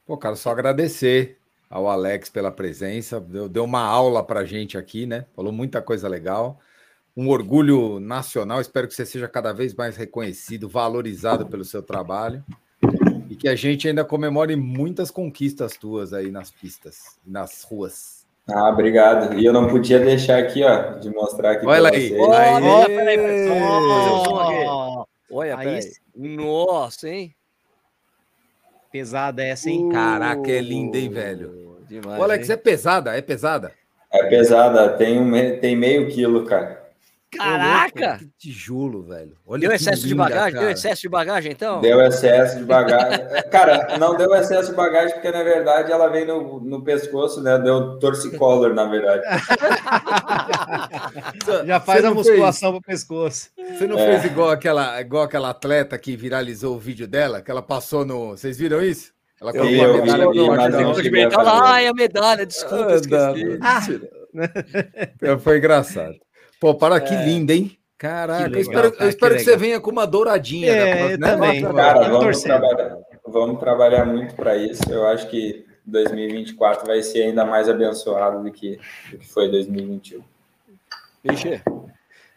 [0.10, 1.38] Pô, cara, só agradecer
[1.70, 5.26] ao Alex pela presença, deu, deu uma aula para a gente aqui, né?
[5.36, 6.60] Falou muita coisa legal.
[7.16, 12.44] Um orgulho nacional, espero que você seja cada vez mais reconhecido, valorizado pelo seu trabalho
[13.30, 18.26] e que a gente ainda comemore muitas conquistas tuas aí nas pistas, nas ruas.
[18.48, 19.38] Ah, obrigado.
[19.38, 21.68] E eu não podia deixar aqui, ó, de mostrar aqui.
[21.68, 22.18] Olha aí.
[22.18, 23.20] Olha, peraí,
[25.30, 25.94] Olha, peraí.
[26.16, 27.36] Nossa, hein?
[28.92, 29.90] Pesada essa, hein?
[29.90, 31.78] Caraca, é linda, hein, velho?
[31.88, 32.54] Demais, Alex, hein?
[32.54, 33.72] é pesada, é pesada.
[34.12, 36.79] É pesada, tem, um, tem meio quilo, cara.
[37.38, 38.18] Caraca!
[38.18, 39.34] que tijolo, velho.
[39.46, 40.54] Olha deu excesso linda, de bagagem?
[40.54, 40.66] Cara.
[40.66, 41.82] Deu excesso de bagagem, então?
[41.82, 43.20] Deu excesso de bagagem.
[43.52, 47.60] cara, não deu excesso de bagagem, porque na verdade ela vem no, no pescoço, né?
[47.60, 49.22] Deu torcicolor, na verdade.
[51.66, 52.82] Já faz a musculação fez...
[52.82, 53.50] pro pescoço.
[53.58, 54.06] Você não é.
[54.06, 58.32] fez igual aquela, igual aquela atleta que viralizou o vídeo dela, que ela passou no.
[58.32, 59.14] Vocês viram isso?
[59.40, 63.60] Ela colocou eu, a medalha no Ai, a medalha, desculpa, ah, esqueci.
[63.62, 63.80] Ah.
[65.40, 66.16] Foi engraçado.
[66.60, 67.26] Pô, para que é.
[67.26, 67.78] linda, hein?
[67.98, 70.72] Caraca, legal, eu espero, cara, eu espero que, que, você venha com uma douradinha.
[70.72, 71.28] É, né?
[71.28, 71.62] também.
[71.62, 74.84] Cara, vamos trabalhar, vamos trabalhar muito para isso.
[74.90, 78.80] Eu acho que 2024 vai ser ainda mais abençoado do que,
[79.12, 80.24] do que foi 2021.
[81.24, 81.62] Vixe.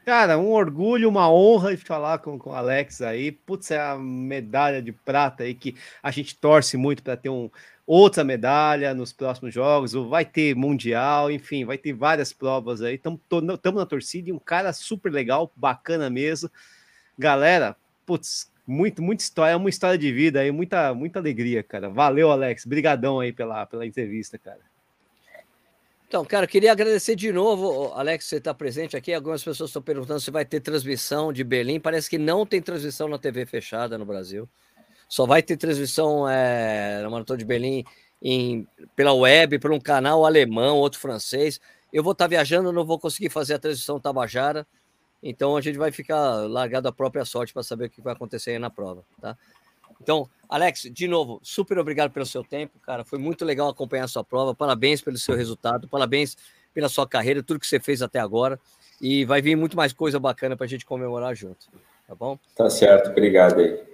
[0.04, 3.30] Cara, um orgulho, uma honra de falar com, com o Alex aí.
[3.30, 7.48] Putz, é a medalha de prata aí que a gente torce muito para ter um,
[7.86, 12.94] outra medalha nos próximos jogos, ou vai ter Mundial, enfim, vai ter várias provas aí.
[12.94, 13.20] Estamos
[13.74, 16.50] na torcida e um cara super legal, bacana mesmo.
[17.18, 17.76] Galera,
[18.06, 21.88] putz, muito, muita história, uma história de vida aí, muita, muita alegria, cara.
[21.88, 22.64] Valeu, Alex.
[22.64, 24.60] Brigadão aí pela, pela entrevista, cara.
[26.06, 29.14] Então, cara, queria agradecer de novo, Alex, você está presente aqui.
[29.14, 31.80] Algumas pessoas estão perguntando se vai ter transmissão de Berlim.
[31.80, 34.46] Parece que não tem transmissão na TV fechada no Brasil.
[35.12, 37.84] Só vai ter transmissão é, na Maratona de Berlim
[38.22, 38.66] em,
[38.96, 41.60] pela web, por um canal alemão, outro francês.
[41.92, 44.66] Eu vou estar tá viajando, não vou conseguir fazer a transmissão Tabajara,
[45.22, 48.52] então a gente vai ficar largado à própria sorte para saber o que vai acontecer
[48.52, 49.36] aí na prova, tá?
[50.00, 53.04] Então, Alex, de novo, super obrigado pelo seu tempo, cara.
[53.04, 54.54] Foi muito legal acompanhar a sua prova.
[54.54, 56.38] Parabéns pelo seu resultado, parabéns
[56.72, 58.58] pela sua carreira, tudo que você fez até agora.
[58.98, 61.66] E vai vir muito mais coisa bacana para a gente comemorar junto,
[62.08, 62.38] tá bom?
[62.56, 63.91] Tá certo, obrigado aí.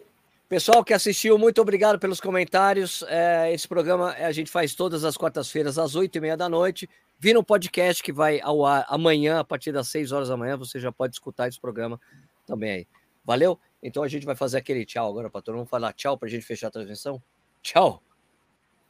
[0.48, 3.02] Pessoal que assistiu, muito obrigado pelos comentários.
[3.06, 6.88] É, esse programa a gente faz todas as quartas-feiras, às oito e meia da noite.
[7.18, 10.56] Vira um podcast que vai ao ar amanhã, a partir das seis horas da manhã.
[10.56, 12.00] Você já pode escutar esse programa
[12.46, 12.88] também aí.
[13.26, 13.60] Valeu?
[13.82, 16.30] Então a gente vai fazer aquele tchau agora para todo mundo falar tchau para a
[16.30, 17.22] gente fechar a transmissão.
[17.60, 18.02] Tchau.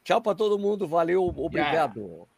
[0.05, 0.86] Tchau para todo mundo.
[0.86, 1.98] Valeu, obrigado.
[1.98, 2.38] Yeah.